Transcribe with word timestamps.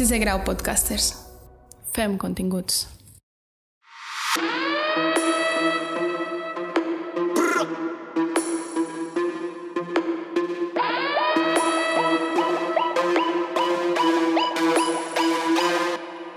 Sisè 0.00 0.16
grau 0.16 0.38
podcasters. 0.40 1.10
Fem 1.92 2.14
continguts. 2.16 2.86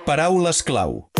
Paraules 0.03 0.59
clau. 0.67 1.12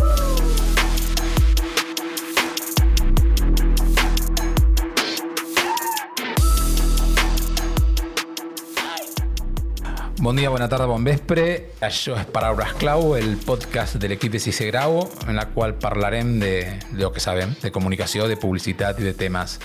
Bon 10.24 10.38
dia, 10.38 10.48
bona 10.48 10.70
tarda, 10.72 10.86
bon 10.88 11.04
vespre. 11.04 11.42
Això 11.84 12.14
és 12.16 12.30
Paraules 12.32 12.70
Clau, 12.80 13.10
el 13.18 13.34
podcast 13.44 13.98
de 14.00 14.08
l'equip 14.08 14.32
de 14.32 14.40
Sisè 14.40 14.70
Grau, 14.70 15.02
en 15.28 15.36
la 15.36 15.50
qual 15.52 15.74
parlarem 15.76 16.38
de, 16.40 16.52
de 16.94 17.02
lo 17.02 17.10
que 17.12 17.20
sabem, 17.20 17.52
de 17.60 17.74
comunicació, 17.76 18.30
de 18.32 18.38
publicitat 18.40 19.02
i 19.04 19.10
de 19.10 19.12
temes 19.20 19.58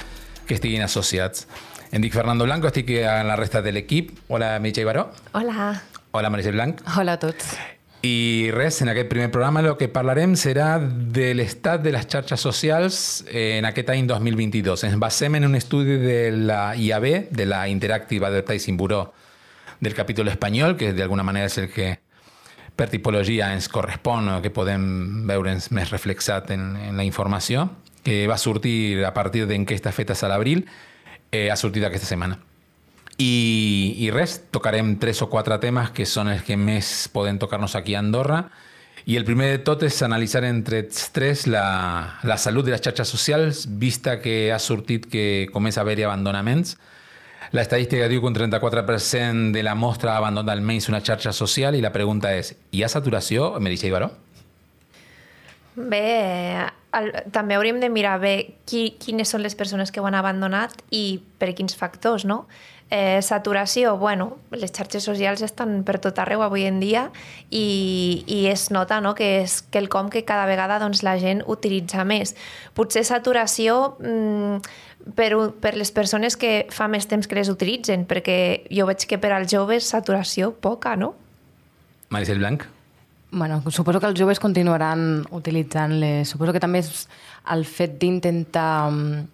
que 0.48 0.57
estiguin 0.57 0.83
associats. 0.83 1.47
Em 1.95 2.03
dic 2.03 2.11
Fernando 2.11 2.43
Blanco, 2.48 2.67
estic 2.67 2.91
en 2.97 3.31
la 3.31 3.37
resta 3.39 3.62
de 3.62 3.71
l'equip. 3.77 4.11
Hola, 4.27 4.57
Meritxell 4.59 4.89
Baró. 4.89 5.05
Hola. 5.39 5.69
Hola, 6.11 6.33
Maricel 6.34 6.59
Blanc. 6.59 6.83
Hola 6.97 7.15
a 7.15 7.23
tots. 7.23 7.55
I 8.03 8.51
res, 8.51 8.83
en 8.83 8.91
aquest 8.91 9.12
primer 9.15 9.31
programa 9.31 9.62
el 9.62 9.70
que 9.79 9.87
parlarem 9.95 10.34
serà 10.34 10.73
de 10.83 11.29
l'estat 11.39 11.87
de 11.87 11.95
les 11.95 12.11
xarxes 12.11 12.43
socials 12.43 12.98
en 13.31 13.70
aquest 13.70 13.95
any 13.95 14.11
2022. 14.11 14.89
Ens 14.91 14.98
basem 14.98 15.39
en 15.39 15.47
un 15.53 15.55
estudi 15.55 16.03
de 16.03 16.20
la 16.34 16.75
IAB, 16.75 17.31
de 17.31 17.47
la 17.47 17.62
Interactive 17.70 18.27
Advertising 18.27 18.75
Bureau 18.75 19.12
del 19.81 19.95
capítol 19.95 20.29
espanyol, 20.29 20.77
que 20.77 20.93
d'alguna 20.93 21.27
manera 21.27 21.47
és 21.47 21.59
el 21.59 21.71
que 21.73 21.97
per 22.79 22.89
tipologia 22.91 23.51
ens 23.55 23.67
correspon 23.69 24.31
que 24.43 24.53
podem 24.55 25.27
veure'ns 25.27 25.73
més 25.75 25.91
reflexat 25.91 26.53
en, 26.55 26.77
en 26.77 26.97
la 26.97 27.07
informació, 27.07 27.67
que 28.07 28.27
va 28.31 28.39
sortir 28.39 29.05
a 29.05 29.12
partir 29.15 29.47
d'enquestes 29.48 29.95
fetes 29.95 30.23
a 30.23 30.31
l'abril, 30.31 30.62
eh, 31.33 31.51
ha 31.51 31.57
sortit 31.57 31.85
aquesta 31.85 32.07
setmana. 32.07 32.39
I, 33.19 33.97
I 33.98 34.12
res, 34.15 34.39
tocarem 34.55 34.95
tres 35.03 35.20
o 35.25 35.29
quatre 35.29 35.59
temes 35.59 35.91
que 35.91 36.07
són 36.07 36.31
els 36.31 36.45
que 36.47 36.57
més 36.57 37.09
poden 37.11 37.41
tocar-nos 37.42 37.75
aquí 37.75 37.97
a 37.97 38.03
Andorra. 38.05 38.45
I 39.11 39.17
el 39.19 39.25
primer 39.27 39.48
de 39.51 39.59
tot 39.67 39.83
és 39.83 39.98
analitzar 40.07 40.45
entre 40.47 40.85
els 40.85 41.09
tres 41.11 41.48
la, 41.51 42.20
la 42.23 42.37
salut 42.39 42.69
de 42.69 42.77
les 42.77 42.85
xarxes 42.85 43.11
socials, 43.11 43.65
vista 43.67 44.20
que 44.23 44.53
ha 44.55 44.61
sortit 44.63 45.09
que 45.11 45.48
comença 45.51 45.81
a 45.81 45.87
haver-hi 45.87 46.07
abandonaments. 46.07 46.77
La 47.53 47.63
estadística 47.65 48.09
diu 48.11 48.21
que 48.21 48.29
un 48.29 48.37
34% 48.37 49.53
de 49.55 49.63
la 49.65 49.75
mostra 49.75 50.13
ha 50.15 50.21
abandonat 50.21 50.53
almenys 50.53 50.91
una 50.93 51.01
xarxa 51.01 51.33
social 51.33 51.77
i 51.79 51.85
la 51.85 51.93
pregunta 51.95 52.35
és, 52.37 52.53
hi 52.73 52.83
ha 52.85 52.91
saturació, 52.93 53.55
Meritxell 53.61 53.95
Baró? 53.95 54.11
Bé, 55.79 56.67
el, 56.99 57.13
també 57.33 57.57
hauríem 57.57 57.79
de 57.81 57.89
mirar 57.93 58.19
bé 58.21 58.35
qui, 58.69 58.91
quines 59.01 59.31
són 59.31 59.45
les 59.45 59.55
persones 59.57 59.93
que 59.95 60.03
ho 60.03 60.09
han 60.09 60.19
abandonat 60.19 60.75
i 60.91 61.21
per 61.39 61.55
quins 61.57 61.77
factors, 61.79 62.27
no? 62.29 62.45
Eh, 62.91 63.20
saturació, 63.20 63.98
bueno, 64.00 64.39
les 64.50 64.72
xarxes 64.72 65.05
socials 65.05 65.42
estan 65.44 65.83
per 65.84 65.98
tot 66.00 66.17
arreu 66.22 66.41
avui 66.41 66.62
en 66.64 66.78
dia 66.81 67.11
i, 67.53 68.25
i 68.25 68.47
es 68.48 68.70
nota 68.72 69.03
no, 69.05 69.12
que 69.12 69.42
és 69.42 69.58
quelcom 69.69 70.08
que 70.08 70.22
cada 70.25 70.47
vegada 70.48 70.78
doncs, 70.80 71.03
la 71.05 71.19
gent 71.20 71.42
utilitza 71.45 72.06
més. 72.08 72.33
Potser 72.72 73.05
saturació 73.05 73.98
mmm, 74.00 74.64
per, 75.20 75.30
per 75.61 75.75
les 75.77 75.92
persones 75.92 76.41
que 76.41 76.64
fa 76.72 76.89
més 76.89 77.05
temps 77.12 77.28
que 77.28 77.36
les 77.36 77.53
utilitzen, 77.53 78.08
perquè 78.08 78.64
jo 78.72 78.89
veig 78.89 79.05
que 79.05 79.20
per 79.20 79.34
als 79.36 79.52
joves 79.52 79.92
saturació 79.92 80.55
poca, 80.56 80.97
no? 80.97 81.12
Maricel 82.08 82.41
Blanc? 82.41 82.64
Bueno, 83.30 83.61
suposo 83.69 84.00
que 84.00 84.08
els 84.08 84.17
joves 84.17 84.41
continuaran 84.41 85.27
utilitzant-les. 85.36 86.28
Suposo 86.28 86.55
que 86.56 86.64
també 86.64 86.80
és 86.80 87.05
el 87.52 87.68
fet 87.68 87.98
d'intentar 88.01 88.70
um, 88.89 89.27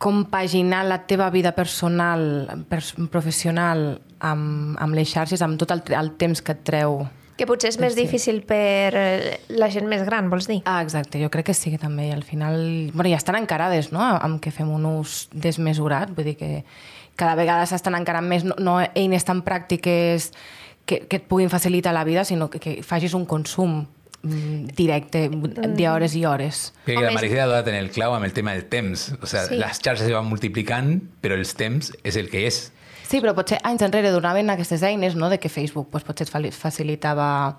compaginar 0.00 0.86
la 0.88 1.02
teva 1.04 1.28
vida 1.28 1.52
personal, 1.52 2.48
pers 2.72 2.94
professional, 3.12 4.00
amb, 4.24 4.78
amb 4.80 4.96
les 4.96 5.10
xarxes, 5.12 5.42
amb 5.44 5.60
tot 5.60 5.74
el, 5.74 5.82
el 5.92 6.14
temps 6.16 6.40
que 6.40 6.54
et 6.56 6.62
treu. 6.64 7.02
Que 7.36 7.44
potser 7.48 7.68
és 7.68 7.76
més 7.80 7.92
Sí. 7.92 8.06
difícil 8.06 8.40
per 8.48 8.96
eh, 8.96 9.40
la 9.52 9.68
gent 9.68 9.84
més 9.92 10.00
gran, 10.08 10.30
vols 10.32 10.48
dir? 10.48 10.62
Ah, 10.64 10.80
exacte, 10.80 11.20
jo 11.20 11.28
crec 11.28 11.50
que 11.52 11.54
sí 11.54 11.70
que 11.70 11.78
també. 11.80 12.08
I 12.08 12.14
al 12.16 12.24
final, 12.24 12.90
bueno, 12.94 13.10
ja 13.12 13.20
estan 13.20 13.36
encarades, 13.36 13.92
no?, 13.92 14.00
amb 14.00 14.40
que 14.40 14.50
fem 14.50 14.72
un 14.72 14.88
ús 14.88 15.28
desmesurat. 15.32 16.08
Vull 16.16 16.32
dir 16.32 16.36
que 16.40 16.64
cada 17.20 17.36
vegada 17.36 17.68
s'estan 17.68 17.94
encarant 18.00 18.24
més, 18.24 18.44
no, 18.48 18.56
no 18.56 18.78
eines 18.94 19.28
tan 19.28 19.44
pràctiques 19.44 20.32
que, 20.88 21.04
que 21.04 21.20
et 21.20 21.28
puguin 21.28 21.52
facilitar 21.52 21.92
la 21.92 22.04
vida, 22.08 22.24
sinó 22.24 22.48
que, 22.48 22.58
que 22.58 22.78
facis 22.82 23.12
un 23.12 23.26
consum 23.28 23.82
mm, 24.22 24.66
directe 24.76 25.28
d'hores 25.30 26.14
i 26.16 26.24
hores. 26.24 26.72
Crec 26.84 26.96
que 26.98 27.02
la 27.04 27.08
és- 27.10 27.14
Maricel 27.14 27.40
ha 27.40 27.46
donat 27.46 27.68
en 27.68 27.74
el 27.74 27.90
clau 27.90 28.14
amb 28.14 28.24
el 28.24 28.32
tema 28.32 28.52
del 28.52 28.64
temps. 28.66 29.14
O 29.22 29.26
sea, 29.26 29.46
Sí. 29.46 29.56
les 29.56 29.78
xarxes 29.80 30.06
se 30.06 30.12
van 30.14 30.26
multiplicant, 30.26 31.02
però 31.22 31.34
els 31.34 31.54
temps 31.54 31.92
és 32.04 32.16
el 32.16 32.28
que 32.30 32.46
és. 32.46 32.72
Sí, 33.08 33.20
però 33.20 33.34
potser 33.34 33.58
anys 33.64 33.82
enrere 33.82 34.10
donaven 34.10 34.50
aquestes 34.50 34.82
eines, 34.84 35.16
no?, 35.16 35.28
de 35.30 35.38
que 35.40 35.48
Facebook 35.48 35.88
pues, 35.90 36.04
potser 36.04 36.28
et 36.28 36.54
facilitava 36.54 37.58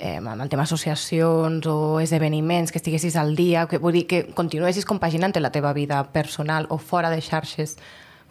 eh, 0.00 0.16
amb 0.16 0.40
el 0.42 0.48
tema 0.48 0.64
associacions 0.64 1.64
o 1.66 2.00
esdeveniments, 2.00 2.72
que 2.72 2.78
estiguessis 2.78 3.14
al 3.14 3.36
dia, 3.36 3.66
que, 3.68 3.78
vull 3.78 3.92
dir 3.92 4.06
que 4.08 4.24
continuessis 4.34 4.84
compaginant 4.84 5.36
la 5.38 5.52
teva 5.52 5.72
vida 5.72 6.10
personal 6.12 6.66
o 6.68 6.78
fora 6.78 7.10
de 7.10 7.20
xarxes. 7.22 7.76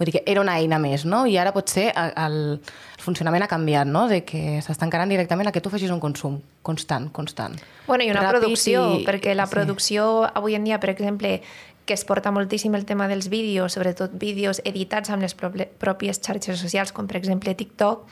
Vull 0.04 0.12
dir 0.12 0.20
que 0.20 0.24
era 0.32 0.42
una 0.44 0.58
eina 0.60 0.78
més, 0.84 1.06
no? 1.08 1.22
I 1.26 1.38
ara 1.40 1.54
potser 1.56 1.86
el, 1.96 2.12
el 2.20 2.62
funcionament 3.00 3.46
ha 3.46 3.48
canviat, 3.48 3.88
no? 3.88 4.06
De 4.12 4.22
que 4.28 4.60
s'està 4.66 4.84
encarant 4.84 5.08
directament 5.12 5.48
a 5.48 5.54
que 5.56 5.62
tu 5.64 5.72
facis 5.72 5.92
un 5.96 6.02
consum 6.04 6.42
constant, 6.62 7.08
constant. 7.16 7.56
Bueno, 7.88 8.04
i 8.04 8.12
una 8.12 8.22
Ràpid 8.26 8.42
producció, 8.42 8.82
i- 9.00 9.06
perquè 9.08 9.32
la 9.36 9.46
sí. 9.48 9.56
producció 9.56 10.10
avui 10.34 10.56
en 10.60 10.66
dia, 10.68 10.80
per 10.84 10.90
exemple, 10.92 11.38
que 11.86 11.94
es 11.96 12.04
porta 12.08 12.32
moltíssim 12.32 12.76
el 12.76 12.84
tema 12.86 13.08
dels 13.08 13.30
vídeos, 13.32 13.74
sobretot 13.76 14.12
vídeos 14.20 14.62
editats 14.66 15.10
amb 15.10 15.24
les 15.24 15.36
pròpies 15.36 16.20
xarxes 16.24 16.60
socials, 16.60 16.92
com 16.92 17.08
per 17.08 17.18
exemple 17.20 17.56
TikTok, 17.56 18.04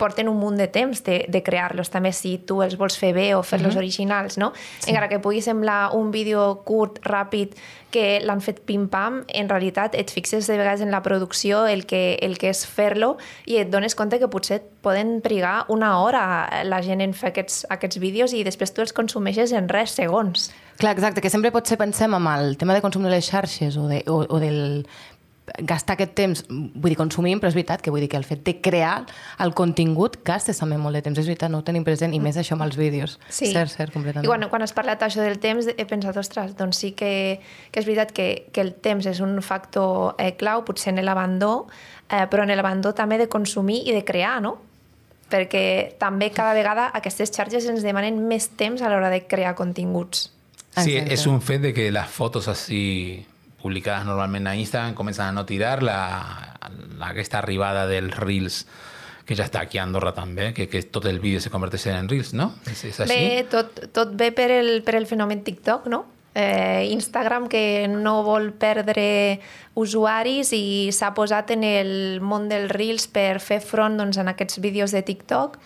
porten 0.00 0.30
un 0.32 0.40
munt 0.40 0.56
de 0.58 0.66
temps 0.72 1.04
de, 1.04 1.20
de 1.28 1.42
crear-los, 1.44 1.92
també 1.92 2.14
si 2.16 2.38
tu 2.48 2.62
els 2.64 2.78
vols 2.80 2.96
fer 2.98 3.12
bé 3.16 3.30
o 3.36 3.44
fer-los 3.44 3.76
originals, 3.76 4.38
no? 4.40 4.50
Sí. 4.80 4.90
Encara 4.90 5.10
que 5.12 5.20
pugui 5.22 5.44
semblar 5.44 5.92
un 5.96 6.10
vídeo 6.14 6.62
curt, 6.64 7.02
ràpid, 7.04 7.54
que 7.90 8.20
l'han 8.22 8.40
fet 8.40 8.62
pim-pam, 8.66 9.20
en 9.34 9.50
realitat 9.50 9.96
et 9.98 10.12
fixes 10.14 10.46
de 10.46 10.56
vegades 10.56 10.82
en 10.84 10.92
la 10.94 11.02
producció, 11.02 11.64
el 11.66 11.84
que, 11.90 12.16
el 12.22 12.38
que 12.38 12.52
és 12.54 12.62
fer-lo, 12.66 13.16
i 13.50 13.58
et 13.60 13.70
dones 13.70 13.96
compte 13.98 14.20
que 14.22 14.30
potser 14.30 14.60
poden 14.80 15.18
trigar 15.24 15.66
una 15.68 15.96
hora 16.00 16.62
la 16.64 16.80
gent 16.86 17.02
en 17.04 17.14
fer 17.14 17.32
aquests, 17.34 17.64
aquests 17.70 18.00
vídeos 18.00 18.34
i 18.34 18.44
després 18.46 18.72
tu 18.72 18.84
els 18.84 18.94
consumeixes 18.96 19.52
en 19.52 19.68
res 19.68 19.96
segons. 19.98 20.50
Clar, 20.80 20.94
exacte, 20.96 21.20
que 21.20 21.32
sempre 21.32 21.52
potser 21.52 21.76
pensem 21.80 22.14
amb 22.16 22.30
el 22.38 22.54
tema 22.56 22.76
de 22.76 22.80
consum 22.84 23.04
de 23.04 23.12
les 23.12 23.26
xarxes 23.26 23.76
o, 23.76 23.88
de, 23.90 24.04
o, 24.08 24.22
o 24.24 24.40
del 24.40 24.86
gastar 25.58 25.96
aquest 25.96 26.12
temps, 26.18 26.42
vull 26.48 26.92
dir, 26.92 26.96
consumim, 26.98 27.40
però 27.40 27.50
és 27.50 27.56
veritat 27.56 27.82
que 27.82 27.92
vull 27.92 28.02
dir 28.04 28.10
que 28.12 28.18
el 28.18 28.26
fet 28.26 28.42
de 28.46 28.56
crear 28.62 29.06
el 29.42 29.54
contingut 29.58 30.18
gastes 30.26 30.60
també 30.60 30.78
molt 30.80 30.98
de 30.98 31.02
temps, 31.04 31.18
és 31.18 31.28
veritat, 31.28 31.50
no 31.52 31.60
ho 31.60 31.66
tenim 31.66 31.84
present, 31.86 32.14
i 32.14 32.20
més 32.22 32.38
això 32.40 32.56
amb 32.56 32.66
els 32.66 32.78
vídeos. 32.78 33.18
Cert, 33.28 33.72
cert, 33.72 33.94
completament. 33.94 34.26
I 34.26 34.30
quan, 34.30 34.46
quan 34.52 34.66
has 34.66 34.74
parlat 34.76 35.02
això 35.06 35.24
del 35.24 35.40
temps, 35.42 35.68
he 35.70 35.86
pensat, 35.88 36.16
ostres, 36.20 36.56
doncs 36.58 36.82
sí 36.82 36.92
que, 36.98 37.12
que 37.70 37.82
és 37.82 37.88
veritat 37.88 38.14
que, 38.16 38.28
que 38.54 38.64
el 38.64 38.74
temps 38.82 39.06
és 39.10 39.22
un 39.24 39.38
factor 39.44 40.16
eh, 40.18 40.34
clau, 40.40 40.64
potser 40.68 40.94
en 40.94 41.04
l'abandó, 41.04 41.68
eh, 42.08 42.26
però 42.30 42.44
en 42.44 42.54
l'abandó 42.54 42.94
també 42.96 43.20
de 43.20 43.30
consumir 43.32 43.82
i 43.88 43.96
de 43.96 44.04
crear, 44.04 44.38
no? 44.44 44.58
Perquè 45.30 45.94
també 46.00 46.32
cada 46.34 46.56
vegada 46.56 46.88
aquestes 46.98 47.30
xarxes 47.30 47.68
ens 47.70 47.86
demanen 47.86 48.18
més 48.26 48.50
temps 48.58 48.82
a 48.82 48.90
l'hora 48.90 49.12
de 49.12 49.22
crear 49.30 49.54
continguts. 49.54 50.30
Sí, 50.76 50.94
Exacte. 50.96 51.14
es 51.14 51.26
un 51.26 51.40
fet 51.42 51.62
de 51.62 51.74
que 51.74 51.90
las 51.90 52.08
fotos 52.08 52.46
así 52.46 53.26
publicadas 53.60 54.04
normalmente 54.04 54.48
a 54.48 54.56
Instagram 54.56 54.94
comienzan 54.94 55.28
a 55.28 55.32
no 55.32 55.46
tirar 55.46 55.82
la, 55.82 56.56
la 56.98 57.08
aquesta 57.08 57.38
arribada 57.38 57.86
del 57.86 58.10
Reels 58.10 58.66
que 59.30 59.36
ja 59.38 59.44
està 59.46 59.60
aquí 59.62 59.78
a 59.78 59.84
Andorra 59.86 60.10
també, 60.10 60.50
que, 60.56 60.66
que 60.66 60.82
tot 60.90 61.04
el 61.06 61.20
vídeo 61.22 61.38
se 61.38 61.52
converteix 61.54 61.86
en 61.92 62.08
Reels, 62.10 62.32
no? 62.34 62.48
És, 62.66 62.82
és 62.88 62.96
així? 63.04 63.14
Bé, 63.14 63.44
tot, 63.46 63.76
tot 63.94 64.16
ve 64.18 64.32
per 64.34 64.48
el, 64.50 64.80
per 64.82 64.96
el 64.98 65.06
fenomen 65.06 65.44
TikTok, 65.46 65.86
no? 65.92 66.00
Eh, 66.34 66.88
Instagram 66.90 67.48
que 67.50 67.86
no 67.90 68.20
vol 68.22 68.52
perdre 68.54 69.40
usuaris 69.78 70.52
i 70.54 70.90
s'ha 70.94 71.12
posat 71.14 71.50
en 71.54 71.64
el 71.66 71.92
món 72.22 72.46
dels 72.50 72.70
Reels 72.70 73.08
per 73.10 73.40
fer 73.42 73.58
front 73.62 73.98
doncs, 73.98 74.18
en 74.18 74.30
aquests 74.30 74.60
vídeos 74.62 74.94
de 74.94 75.02
TikTok 75.06 75.58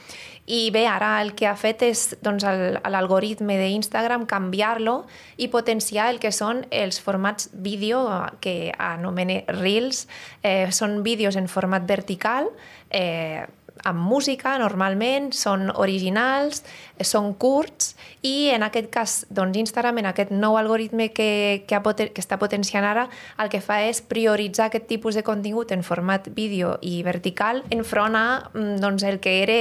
i 0.46 0.68
bé, 0.70 0.84
ara 0.86 1.22
el 1.22 1.32
que 1.32 1.46
ha 1.48 1.54
fet 1.56 1.82
és 1.86 2.02
doncs, 2.24 2.44
l'algoritme 2.84 3.56
d'Instagram 3.56 4.26
canviar-lo 4.28 4.98
i 5.40 5.48
potenciar 5.48 6.10
el 6.12 6.20
que 6.20 6.34
són 6.36 6.66
els 6.68 7.00
formats 7.00 7.48
vídeo 7.52 8.02
eh, 8.12 8.20
que 8.44 8.56
anomene 8.76 9.42
Reels. 9.48 10.04
Eh, 10.42 10.68
són 10.68 11.00
vídeos 11.06 11.40
en 11.40 11.48
format 11.48 11.88
vertical, 11.88 12.50
eh, 12.90 13.46
amb 13.82 13.98
música, 13.98 14.54
normalment, 14.60 15.32
són 15.34 15.68
originals, 15.74 16.62
són 17.02 17.32
curts, 17.34 17.94
i 18.22 18.50
en 18.54 18.62
aquest 18.62 18.88
cas, 18.94 19.14
doncs, 19.34 19.58
Instagram, 19.58 19.98
en 20.00 20.08
aquest 20.12 20.30
nou 20.32 20.56
algoritme 20.56 21.10
que, 21.12 21.64
que, 21.66 21.76
ha 21.76 21.82
que 21.82 22.22
està 22.22 22.38
potenciant 22.38 22.86
ara, 22.86 23.08
el 23.42 23.50
que 23.52 23.60
fa 23.64 23.80
és 23.84 24.00
prioritzar 24.00 24.68
aquest 24.70 24.86
tipus 24.88 25.18
de 25.18 25.24
contingut 25.26 25.74
en 25.74 25.82
format 25.82 26.30
vídeo 26.36 26.76
i 26.82 27.02
vertical 27.02 27.64
enfront 27.74 28.16
a 28.16 28.26
mm, 28.54 28.76
doncs, 28.84 29.04
el 29.04 29.18
que 29.20 29.40
era 29.42 29.58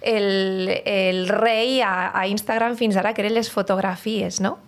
el, 0.00 0.70
el 0.84 1.24
rei 1.28 1.80
a, 1.82 2.12
a 2.14 2.26
Instagram 2.28 2.76
fins 2.76 3.00
ara, 3.00 3.14
que 3.14 3.24
eren 3.24 3.34
les 3.34 3.50
fotografies, 3.50 4.40
no? 4.44 4.58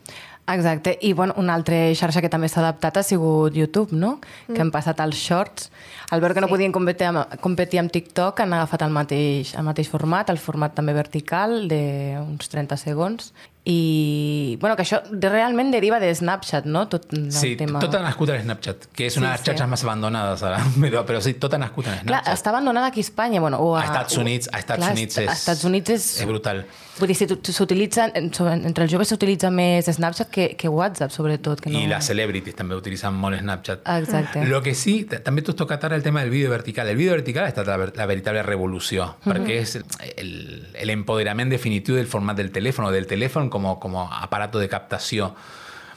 Exacte, 0.46 0.96
i 1.02 1.12
bueno, 1.12 1.34
una 1.38 1.54
altra 1.58 1.75
xarxa 1.98 2.22
que 2.22 2.31
també 2.31 2.46
s'ha 2.46 2.60
adaptat 2.62 3.00
ha 3.00 3.02
sigut 3.02 3.56
YouTube, 3.58 3.96
no? 3.98 4.20
Mm. 4.46 4.54
Que 4.54 4.62
han 4.62 4.70
passat 4.70 5.00
als 5.02 5.19
shorts. 5.19 5.72
Al 6.14 6.22
veure 6.22 6.37
que 6.37 6.44
no 6.44 6.50
podien 6.50 6.75
competir 6.75 7.08
amb, 7.08 7.34
competir 7.43 7.81
amb 7.82 7.90
TikTok, 7.90 8.44
han 8.44 8.54
agafat 8.54 8.87
el 8.87 8.94
mateix, 8.94 9.56
el 9.58 9.66
mateix 9.66 9.90
format, 9.90 10.31
el 10.31 10.38
format 10.38 10.76
també 10.78 10.94
vertical, 10.94 11.66
d'uns 11.66 12.52
30 12.52 12.78
segons. 12.78 13.32
I, 13.68 14.56
bueno, 14.60 14.76
que 14.76 14.84
això 14.84 15.00
realment 15.10 15.72
deriva 15.74 15.98
de 15.98 16.12
Snapchat, 16.14 16.68
no? 16.70 16.84
Tot 16.88 17.08
el 17.12 17.32
Sí, 17.34 17.56
tema... 17.58 17.80
tot 17.82 17.96
ha 17.98 18.02
nascut 18.04 18.30
en 18.30 18.44
Snapchat, 18.44 18.86
que 18.94 19.08
és 19.10 19.16
una 19.18 19.32
de 19.32 19.32
les 19.32 19.40
Sí, 19.40 19.44
sí. 19.44 19.50
xarxes 19.50 19.68
més 19.72 19.82
abandonades 19.82 20.44
ara, 20.46 20.60
però, 20.84 21.02
però 21.08 21.20
sí, 21.24 21.34
tot 21.34 21.54
ha 21.54 21.58
nascut 21.58 21.88
en 21.90 21.96
Clar, 22.04 22.04
Snapchat. 22.22 22.34
està 22.38 22.52
abandonada 22.54 22.86
aquí 22.92 23.02
a 23.02 23.06
Espanya, 23.08 23.40
bueno, 23.42 23.58
o 23.58 23.74
a, 23.76 23.82
A 23.82 23.86
Estats 23.90 24.16
Units, 24.22 24.48
a 24.52 24.60
Estats 24.62 24.84
clar, 24.84 24.92
Units 24.94 25.18
a 25.18 25.24
és, 25.24 25.32
Estats 25.32 25.64
Units 25.66 25.90
és, 25.96 26.06
és 26.22 26.28
brutal. 26.30 26.62
Vull 26.96 27.10
dir, 27.12 27.16
s'utilitza, 27.52 28.06
entre 28.14 28.84
els 28.86 28.92
joves 28.94 29.10
s'utilitza 29.12 29.50
més 29.52 29.84
Snapchat 29.98 30.30
que, 30.32 30.46
que 30.56 30.69
WhatsApp, 30.72 31.10
sobretot. 31.12 31.60
Que 31.60 31.69
no... 31.74 31.78
Y 31.82 31.86
las 31.90 32.06
celebrities 32.06 32.54
también 32.56 32.78
utilizan 32.78 33.12
molt 33.19 33.38
Snapchat. 33.40 33.82
Exacte. 33.98 34.46
Lo 34.46 34.62
que 34.62 34.72
sí, 34.74 35.04
també 35.04 35.42
tu 35.42 35.52
has 35.52 35.58
tocat 35.58 35.84
ara 35.84 35.96
el 35.98 36.02
tema 36.06 36.22
del 36.22 36.30
vídeo 36.30 36.48
vertical. 36.50 36.88
El 36.88 36.96
vídeo 36.96 37.12
vertical 37.12 37.44
ha 37.44 37.48
estat 37.52 37.66
la, 37.69 37.76
la 37.76 38.06
veritable 38.06 38.42
revolució, 38.46 39.10
perquè 39.26 39.58
és 39.60 39.74
el, 40.16 40.32
el 40.72 40.94
empoderament 40.94 41.50
definitiu 41.52 41.98
del 41.98 42.06
format 42.08 42.38
del 42.40 42.48
telèfon, 42.54 42.86
o 42.88 42.94
del 42.94 43.04
telèfon 43.10 43.50
com, 43.56 43.73
com 43.81 43.97
a 44.05 44.20
aparato 44.23 44.61
de 44.61 44.69
captació 44.69 45.32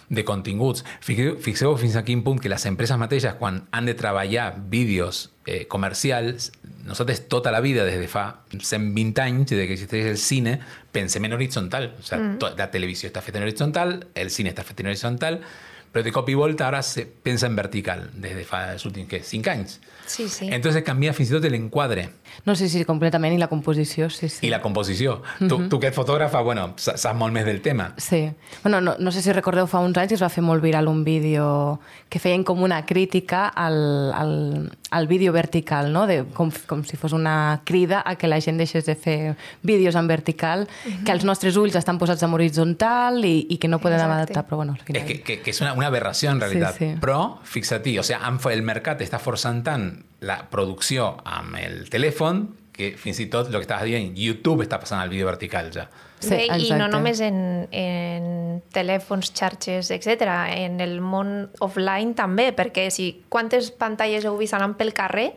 de 0.09 0.23
continguts. 0.25 0.81
Fixeu, 1.05 1.35
fixeu 1.37 1.75
fins 1.77 1.93
a 1.99 2.01
quin 2.07 2.23
punt 2.25 2.39
que 2.41 2.49
les 2.49 2.63
empreses 2.65 2.97
mateixes, 2.97 3.35
quan 3.37 3.67
han 3.69 3.85
de 3.85 3.93
treballar 3.93 4.55
vídeos 4.71 5.27
eh, 5.45 5.67
comercials, 5.69 6.51
nosaltres 6.87 7.27
tota 7.29 7.51
la 7.53 7.59
vida, 7.61 7.85
des 7.85 7.99
de 8.01 8.07
fa 8.09 8.39
120 8.49 9.21
anys, 9.21 9.51
des 9.51 9.67
que 9.69 9.75
existeix 9.77 10.07
el 10.09 10.17
cine, 10.17 10.55
pensem 10.91 11.25
en 11.29 11.33
horitzontal. 11.37 11.91
O 11.99 12.01
sea, 12.01 12.17
to- 12.41 12.55
la 12.57 12.71
televisió 12.73 13.11
està 13.11 13.21
feta 13.21 13.37
en 13.37 13.45
horitzontal, 13.45 14.07
el 14.15 14.31
cine 14.33 14.49
està 14.49 14.65
fet 14.65 14.81
en 14.81 14.89
horitzontal, 14.89 15.41
però 15.91 16.03
de 16.05 16.11
cop 16.13 16.27
i 16.29 16.35
volta 16.37 16.67
ara 16.67 16.81
se 16.83 17.05
pensa 17.05 17.47
en 17.47 17.55
vertical, 17.55 18.09
des 18.13 18.35
de 18.35 18.43
fa 18.45 18.73
els 18.73 18.85
últims, 18.85 19.09
què, 19.09 19.23
5 19.23 19.49
anys. 19.49 19.79
Sí, 20.09 20.27
sí. 20.27 20.47
Entonces 20.51 20.81
canvia 20.83 21.13
fins 21.13 21.29
i 21.29 21.35
tot 21.35 21.43
l'enquadre 21.45 22.07
No 22.45 22.55
sé 22.55 22.67
si 22.69 22.83
completament, 22.85 23.33
i 23.35 23.37
la 23.37 23.47
composició, 23.49 24.07
sí, 24.09 24.29
sí. 24.29 24.47
i 24.47 24.49
la 24.49 24.61
composició. 24.61 25.19
Tu, 25.37 25.57
tu 25.69 25.79
que 25.79 25.87
ets 25.89 25.95
fotògrafa, 25.97 26.41
bueno, 26.41 26.73
sa- 26.77 26.95
saps 26.97 27.17
molt 27.17 27.33
més 27.33 27.45
del 27.45 27.59
tema. 27.61 27.91
Sí. 27.97 28.29
Bueno, 28.63 28.79
no, 28.81 28.95
no 28.97 29.11
sé 29.11 29.21
si 29.21 29.33
recordeu, 29.33 29.67
fa 29.67 29.79
uns 29.85 29.97
anys 29.97 30.13
es 30.17 30.21
va 30.23 30.29
fer 30.29 30.43
molt 30.45 30.63
viral 30.63 30.87
un 30.87 31.03
vídeo 31.03 31.79
que 32.09 32.17
feien 32.21 32.43
com 32.43 32.61
una 32.65 32.85
crítica 32.85 33.47
al, 33.49 34.13
al, 34.13 34.71
al 34.89 35.07
vídeo 35.07 35.33
vertical, 35.33 35.91
no? 35.93 36.05
De, 36.07 36.23
com, 36.33 36.49
com 36.69 36.83
si 36.85 36.97
fos 36.97 37.13
una 37.13 37.61
crida 37.65 38.01
a 38.05 38.15
que 38.15 38.27
la 38.29 38.39
gent 38.41 38.57
deixés 38.61 38.85
de 38.85 38.95
fer 38.95 39.35
vídeos 39.61 39.95
en 39.99 40.07
vertical, 40.07 40.67
que 41.05 41.11
els 41.11 41.25
nostres 41.25 41.57
ulls 41.57 41.75
estan 41.75 41.97
posats 42.01 42.23
en 42.25 42.33
horitzontal 42.33 43.23
i, 43.25 43.45
i 43.49 43.57
que 43.57 43.67
no 43.67 43.77
podem 43.81 43.99
Exacte. 43.99 44.15
adaptar, 44.21 44.45
però 44.47 44.57
bueno, 44.63 44.73
al 44.73 44.85
final... 44.85 45.01
Es 45.01 45.07
que, 45.07 45.21
que, 45.21 45.41
que 45.41 45.49
es 45.51 45.61
una, 45.61 45.73
una 45.79 45.89
aberració 45.89 46.33
en 46.33 46.43
realitat. 46.43 46.77
Sí, 46.77 46.91
sí. 46.91 46.99
Però, 47.01 47.39
fixa't, 47.47 47.87
o 47.99 48.05
sea, 48.05 48.21
han, 48.27 48.39
el 48.51 48.63
mercat 48.67 49.01
està 49.05 49.19
forçant 49.23 49.63
tant 49.65 49.89
la 50.27 50.41
producció 50.51 51.13
amb 51.25 51.57
el 51.59 51.85
telèfon 51.91 52.47
que 52.79 52.93
fins 52.95 53.19
i 53.19 53.27
tot 53.31 53.49
el 53.49 53.57
que 53.57 53.65
estaves 53.65 53.89
dient, 53.89 54.13
YouTube 54.15 54.63
està 54.63 54.79
passant 54.79 55.01
al 55.01 55.11
vídeo 55.11 55.27
vertical 55.27 55.67
ja. 55.75 55.89
Sí, 56.19 56.31
Bé, 56.31 56.45
I 56.47 56.49
no 56.51 56.57
exacte. 56.57 56.91
només 56.91 57.21
en, 57.23 57.39
en 57.71 58.61
telèfons, 58.75 59.31
xarxes, 59.35 59.91
etc. 59.95 60.27
En 60.51 60.79
el 60.83 60.99
món 60.99 61.49
offline 61.63 62.15
també, 62.15 62.49
perquè 62.55 62.89
si 62.91 63.09
quantes 63.31 63.71
pantalles 63.71 64.27
heu 64.27 64.39
vist 64.39 64.55
anant 64.55 64.75
pel 64.79 64.93
carrer 64.95 65.33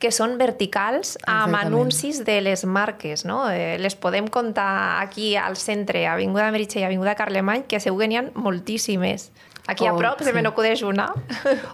que 0.00 0.10
són 0.14 0.38
verticals 0.40 1.16
amb 1.28 1.52
Exactament. 1.52 1.74
anuncis 1.74 2.22
de 2.24 2.38
les 2.40 2.64
marques, 2.64 3.26
no? 3.28 3.42
Eh, 3.52 3.76
les 3.78 3.94
podem 4.00 4.30
comptar 4.32 5.02
aquí 5.02 5.34
al 5.36 5.58
centre, 5.60 6.06
a 6.06 6.14
Avinguda 6.14 6.48
Meritxell 6.54 6.86
i 6.86 6.88
Avinguda 6.88 7.14
Carlemany, 7.18 7.66
que 7.68 7.82
segur 7.84 8.00
que 8.00 8.08
n'hi 8.08 8.16
ha 8.16 8.24
moltíssimes. 8.32 9.28
Aquí 9.66 9.86
a 9.86 9.94
prop 9.94 10.18
se 10.18 10.30
sí. 10.30 10.32
me 10.34 10.42
n'acudeix 10.42 10.82
una. 10.82 11.12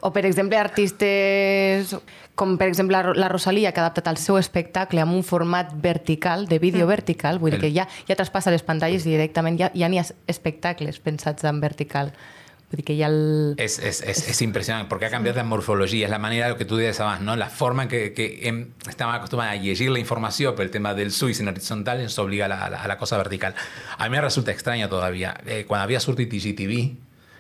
O, 0.01 0.13
per 0.13 0.27
exemple, 0.27 0.59
artistes 0.59 1.97
com, 2.35 2.59
per 2.59 2.69
exemple, 2.69 2.93
la 2.93 3.03
Ro- 3.03 3.15
la 3.15 3.29
Rosalia, 3.29 3.73
que 3.73 3.81
ha 3.81 3.87
adaptat 3.87 4.11
el 4.13 4.19
seu 4.21 4.37
espectacle 4.37 5.01
amb 5.01 5.15
un 5.17 5.23
format 5.25 5.71
vertical, 5.81 6.47
de 6.47 6.59
vídeo 6.61 6.87
vertical, 6.87 7.39
vull 7.41 7.55
dir 7.57 7.61
que 7.63 7.71
ja, 7.73 7.87
ja 8.09 8.17
traspassa 8.19 8.53
les 8.53 8.63
pantalles 8.63 9.07
i 9.07 9.15
directament 9.15 9.57
ja, 9.59 9.71
ja 9.73 9.89
n'hi 9.89 10.03
ha 10.03 10.05
espectacles 10.29 11.01
pensats 11.01 11.45
en 11.49 11.63
vertical. 11.65 12.13
Vull 12.69 12.83
dir 12.83 12.85
que 12.85 12.97
ja 12.99 13.07
el... 13.07 13.55
Es, 13.57 13.79
es, 13.79 14.03
es, 14.03 14.29
es 14.29 14.43
impresionante 14.43 14.89
porque 14.91 15.07
ha 15.07 15.11
cambiado 15.11 15.39
la 15.39 15.45
morfología, 15.45 16.05
es 16.07 16.11
la 16.11 16.19
manera 16.19 16.47
de 16.47 16.51
lo 16.53 16.59
que 16.59 16.65
tú 16.67 16.77
dices 16.77 17.01
abans, 17.01 17.23
¿no? 17.23 17.37
La 17.37 17.49
forma 17.49 17.85
en 17.85 17.89
que, 17.89 18.13
que 18.13 18.41
hem, 18.49 18.73
estamos 18.89 19.15
acostumbrados 19.15 19.59
a 19.59 19.63
llegir 19.63 19.89
la 19.89 20.01
información, 20.01 20.53
pero 20.57 20.65
el 20.65 20.71
tema 20.71 20.93
del 20.93 21.13
switch 21.13 21.41
en 21.41 21.49
horizontal 21.49 22.03
nos 22.03 22.19
obliga 22.19 22.45
a 22.45 22.49
la, 22.49 22.65
a 22.65 22.71
la, 22.71 22.83
a 22.83 22.89
la 22.89 22.99
cosa 22.99 23.17
vertical. 23.17 23.55
A 23.97 24.05
mí 24.05 24.11
me 24.11 24.21
resulta 24.21 24.51
extraño 24.51 24.89
todavía. 24.91 25.41
Eh, 25.47 25.65
cuando 25.67 25.85
había 25.85 26.01
sortit 26.01 26.31
IGTV, 26.35 26.97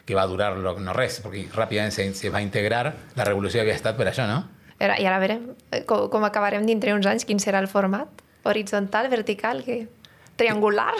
que 0.06 0.14
va 0.14 0.23
a 0.23 0.26
durar 0.31 0.56
lo, 0.56 0.79
no 0.79 0.93
res, 0.94 1.19
porque 1.20 1.49
rápidamente 1.53 1.97
se, 1.97 2.14
se 2.14 2.31
va 2.31 2.38
a 2.38 2.43
integrar, 2.43 2.94
la 3.17 3.25
revolució 3.26 3.61
havia 3.61 3.75
estat 3.75 3.97
per 3.99 4.06
això, 4.08 4.25
no? 4.31 4.44
I 4.79 4.85
ara 5.08 5.19
veurem 5.19 5.50
eh, 5.73 5.82
com, 5.88 6.06
com 6.12 6.25
acabarem 6.25 6.64
dintre 6.69 6.94
uns 6.94 7.06
anys, 7.11 7.25
quin 7.26 7.41
serà 7.43 7.58
el 7.64 7.67
format. 7.69 8.08
Horitzontal, 8.47 9.08
vertical, 9.11 9.64
que... 9.67 9.88
triangular. 10.37 10.93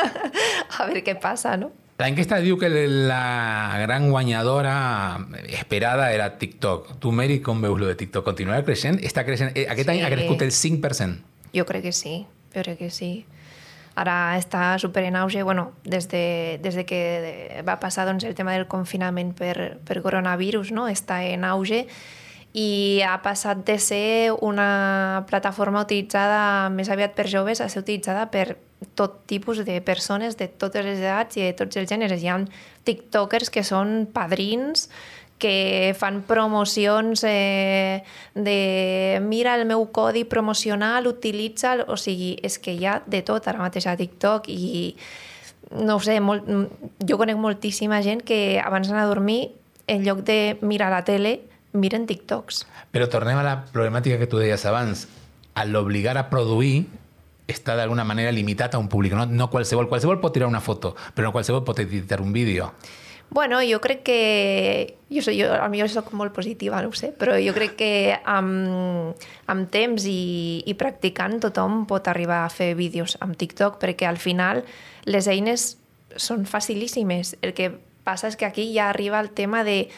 a 0.78 0.86
veure 0.86 1.02
què 1.04 1.16
passa, 1.20 1.56
no? 1.60 1.70
La 1.98 2.06
enquesta 2.06 2.36
diu 2.38 2.54
que 2.60 2.68
la 2.70 3.74
gran 3.82 4.06
guanyadora 4.12 5.18
esperada 5.50 6.12
era 6.14 6.28
TikTok. 6.38 6.92
Tu, 7.02 7.10
Mary, 7.10 7.40
com 7.42 7.58
veus 7.60 7.74
lo 7.80 7.88
de 7.90 7.96
TikTok? 7.98 8.22
Continuarà 8.28 8.62
creixent? 8.62 9.00
Està 9.02 9.24
creixent. 9.26 9.50
eh, 9.58 9.66
Aquest 9.68 9.88
Sí. 9.90 9.96
any 9.96 10.04
ha 10.06 10.10
crescut 10.14 10.42
el 10.46 10.52
5%. 10.54 11.18
Jo 11.56 11.66
crec 11.66 11.82
que 11.88 11.92
sí, 11.92 12.24
jo 12.54 12.62
crec 12.62 12.78
que 12.78 12.90
sí. 12.90 13.26
Ara 13.98 14.36
està 14.38 14.76
super 14.78 15.02
en 15.08 15.16
auge, 15.18 15.42
bueno, 15.42 15.72
des 15.84 16.06
de, 16.12 16.60
des 16.62 16.78
de 16.78 16.84
que 16.86 17.62
va 17.66 17.78
passar 17.82 18.06
doncs, 18.06 18.24
el 18.28 18.36
tema 18.38 18.54
del 18.54 18.68
confinament 18.70 19.34
per, 19.34 19.80
per 19.84 20.00
coronavirus, 20.04 20.70
no? 20.76 20.86
està 20.88 21.22
en 21.26 21.46
auge 21.48 21.86
i 22.56 23.02
ha 23.04 23.18
passat 23.22 23.60
de 23.66 23.76
ser 23.78 24.32
una 24.40 25.24
plataforma 25.28 25.82
utilitzada 25.84 26.70
més 26.72 26.88
aviat 26.88 27.14
per 27.14 27.28
joves 27.28 27.60
a 27.60 27.68
ser 27.68 27.82
utilitzada 27.84 28.30
per 28.32 28.56
tot 28.94 29.26
tipus 29.26 29.64
de 29.66 29.80
persones 29.82 30.36
de 30.38 30.48
totes 30.48 30.84
les 30.86 31.00
edats 31.02 31.36
i 31.36 31.44
de 31.44 31.52
tots 31.58 31.76
els 31.76 31.90
gèneres. 31.90 32.22
Hi 32.22 32.30
ha 32.30 32.38
tiktokers 32.86 33.50
que 33.50 33.64
són 33.66 34.06
padrins 34.14 34.88
que 35.38 35.94
fan 35.98 36.20
promocions 36.26 37.22
eh, 37.24 38.04
de 38.34 39.18
mira 39.22 39.54
el 39.56 39.64
meu 39.66 39.86
codi 39.94 40.24
promocional, 40.28 41.06
utilitza'l, 41.06 41.86
o 41.88 41.96
sigui, 41.96 42.36
és 42.42 42.58
que 42.58 42.74
hi 42.74 42.86
ha 42.86 42.98
de 43.06 43.22
tot 43.22 43.46
ara 43.48 43.62
mateix 43.62 43.86
a 43.86 43.96
TikTok 43.96 44.50
i 44.50 44.96
no 45.70 45.96
ho 45.96 46.00
sé, 46.00 46.18
molt, 46.24 46.48
jo 47.04 47.18
conec 47.20 47.38
moltíssima 47.38 48.00
gent 48.02 48.22
que 48.24 48.58
abans 48.60 48.88
d'anar 48.88 49.04
a 49.06 49.10
dormir, 49.10 49.52
en 49.88 50.04
lloc 50.04 50.22
de 50.24 50.58
mirar 50.60 50.90
la 50.92 51.04
tele, 51.04 51.38
miren 51.72 52.06
TikToks. 52.08 52.64
Però 52.92 53.08
tornem 53.08 53.38
a 53.40 53.44
la 53.44 53.56
problemàtica 53.72 54.18
que 54.20 54.28
tu 54.28 54.40
deies 54.40 54.64
abans. 54.68 55.06
Al 55.58 55.74
obligar 55.76 56.16
a 56.18 56.28
produir 56.30 56.86
està 57.48 57.74
d'alguna 57.76 58.04
manera 58.04 58.32
limitat 58.32 58.76
a 58.76 58.78
un 58.80 58.88
públic. 58.92 59.16
No, 59.16 59.24
no 59.26 59.48
qualsevol. 59.50 59.88
Qualsevol 59.88 60.20
pot 60.20 60.36
tirar 60.36 60.48
una 60.48 60.60
foto, 60.60 60.94
però 61.14 61.28
no 61.28 61.34
qualsevol 61.34 61.64
pot 61.64 61.80
editar 61.80 62.20
un 62.20 62.32
vídeo. 62.32 62.72
Bueno, 63.30 63.60
jo 63.60 63.80
crec 63.80 64.02
que... 64.02 64.96
Jo, 65.10 65.22
soy, 65.22 65.38
jo, 65.40 65.48
jo 65.76 65.88
soc 65.88 66.12
molt 66.16 66.34
positiva, 66.36 66.80
no 66.84 66.90
ho 66.92 66.96
sé, 66.96 67.12
però 67.16 67.36
jo 67.40 67.52
crec 67.56 67.76
que 67.80 67.90
amb, 68.28 69.16
amb 69.48 69.70
temps 69.72 70.04
i, 70.08 70.64
i 70.68 70.74
practicant 70.76 71.38
tothom 71.40 71.86
pot 71.88 72.08
arribar 72.08 72.42
a 72.44 72.52
fer 72.52 72.74
vídeos 72.76 73.16
amb 73.24 73.36
TikTok, 73.36 73.78
perquè 73.80 74.08
al 74.08 74.20
final 74.20 74.64
les 75.08 75.28
eines 75.28 75.76
són 76.16 76.44
facilíssimes. 76.48 77.36
El 77.40 77.54
que 77.56 77.72
passa 78.04 78.28
és 78.28 78.36
que 78.36 78.48
aquí 78.48 78.70
ja 78.74 78.88
arriba 78.88 79.20
el 79.20 79.30
tema 79.36 79.64
de 79.64 79.88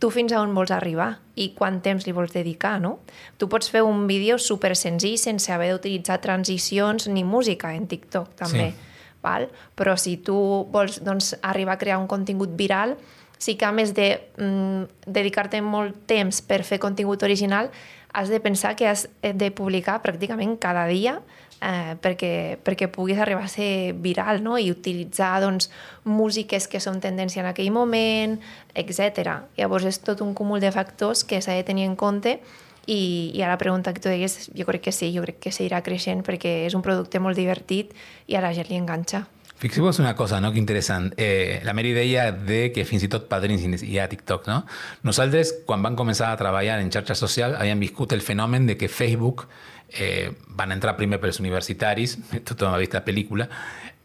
tu 0.00 0.10
fins 0.12 0.32
a 0.32 0.40
on 0.44 0.52
vols 0.56 0.72
arribar 0.74 1.14
i 1.40 1.50
quant 1.56 1.78
temps 1.84 2.04
li 2.04 2.12
vols 2.12 2.34
dedicar, 2.34 2.76
no? 2.82 2.98
Tu 3.40 3.48
pots 3.48 3.70
fer 3.72 3.84
un 3.86 4.06
vídeo 4.10 4.36
super 4.38 4.74
senzill 4.76 5.16
sense 5.20 5.52
haver 5.52 5.70
d'utilitzar 5.72 6.18
transicions 6.20 7.08
ni 7.08 7.24
música 7.24 7.72
en 7.72 7.86
TikTok, 7.88 8.34
també. 8.36 8.72
Sí. 8.72 8.90
Val? 9.24 9.48
Però 9.74 9.96
si 9.98 10.18
tu 10.22 10.36
vols 10.70 11.00
doncs, 11.04 11.34
arribar 11.42 11.78
a 11.78 11.80
crear 11.80 11.98
un 11.98 12.08
contingut 12.10 12.54
viral, 12.58 12.98
sí 13.38 13.56
que 13.58 13.66
a 13.66 13.72
més 13.72 13.94
de 13.96 14.12
mm, 14.38 15.10
dedicar-te 15.10 15.60
molt 15.64 16.04
temps 16.08 16.40
per 16.44 16.62
fer 16.64 16.78
contingut 16.80 17.24
original, 17.26 17.72
has 18.14 18.30
de 18.30 18.38
pensar 18.38 18.76
que 18.78 18.86
has 18.86 19.08
de 19.20 19.50
publicar 19.50 19.98
pràcticament 20.04 20.54
cada 20.62 20.86
dia 20.86 21.18
eh, 21.60 21.96
perquè, 22.00 22.58
perquè 22.62 22.88
puguis 22.92 23.18
arribar 23.18 23.44
a 23.44 23.50
ser 23.50 23.94
viral 23.98 24.42
no? 24.44 24.58
i 24.58 24.70
utilitzar 24.70 25.40
doncs, 25.42 25.70
músiques 26.04 26.68
que 26.70 26.80
són 26.80 27.00
tendència 27.02 27.42
en 27.42 27.50
aquell 27.50 27.72
moment, 27.74 28.38
etc. 28.74 29.40
Llavors 29.58 29.88
és 29.90 30.00
tot 30.04 30.22
un 30.24 30.34
cúmul 30.34 30.62
de 30.62 30.72
factors 30.74 31.24
que 31.24 31.42
s'ha 31.42 31.58
de 31.58 31.66
tenir 31.66 31.88
en 31.88 31.96
compte 31.96 32.38
i, 32.86 33.32
i 33.34 33.42
a 33.42 33.48
la 33.48 33.58
pregunta 33.58 33.92
que 33.94 34.00
tu 34.00 34.08
deies, 34.08 34.50
jo 34.54 34.66
crec 34.68 34.88
que 34.88 34.92
sí, 34.92 35.12
jo 35.14 35.22
crec 35.24 35.40
que 35.46 35.52
seguirà 35.54 35.82
creixent 35.84 36.24
perquè 36.26 36.64
és 36.68 36.74
un 36.76 36.82
producte 36.84 37.20
molt 37.20 37.38
divertit 37.38 37.94
i 38.26 38.36
a 38.36 38.42
la 38.44 38.52
gent 38.56 38.70
li 38.70 38.80
enganxa. 38.80 39.24
Fixeu-vos 39.64 40.00
una 40.02 40.16
cosa, 40.16 40.40
no?, 40.42 40.50
que 40.52 40.58
interessant. 40.58 41.12
Eh, 41.16 41.60
la 41.64 41.72
Mary 41.72 41.92
deia 41.94 42.32
de 42.32 42.72
que 42.74 42.82
fins 42.84 43.06
i 43.06 43.08
tot 43.08 43.28
padrins 43.30 43.62
hi 43.86 43.98
ha 44.02 44.08
TikTok, 44.10 44.48
no? 44.50 44.64
Nosaltres, 45.06 45.54
quan 45.64 45.80
vam 45.80 45.94
començar 45.96 46.32
a 46.32 46.40
treballar 46.40 46.80
en 46.82 46.90
xarxa 46.92 47.14
social, 47.14 47.54
havíem 47.56 47.80
viscut 47.80 48.12
el 48.12 48.20
fenomen 48.20 48.66
de 48.66 48.76
que 48.76 48.90
Facebook 48.90 49.46
eh, 49.94 50.34
van 50.58 50.74
entrar 50.74 50.98
primer 50.98 51.20
pels 51.22 51.40
universitaris, 51.40 52.18
tothom 52.50 52.74
ha 52.74 52.82
vist 52.82 52.98
la 52.98 53.04
pel·lícula, 53.06 53.48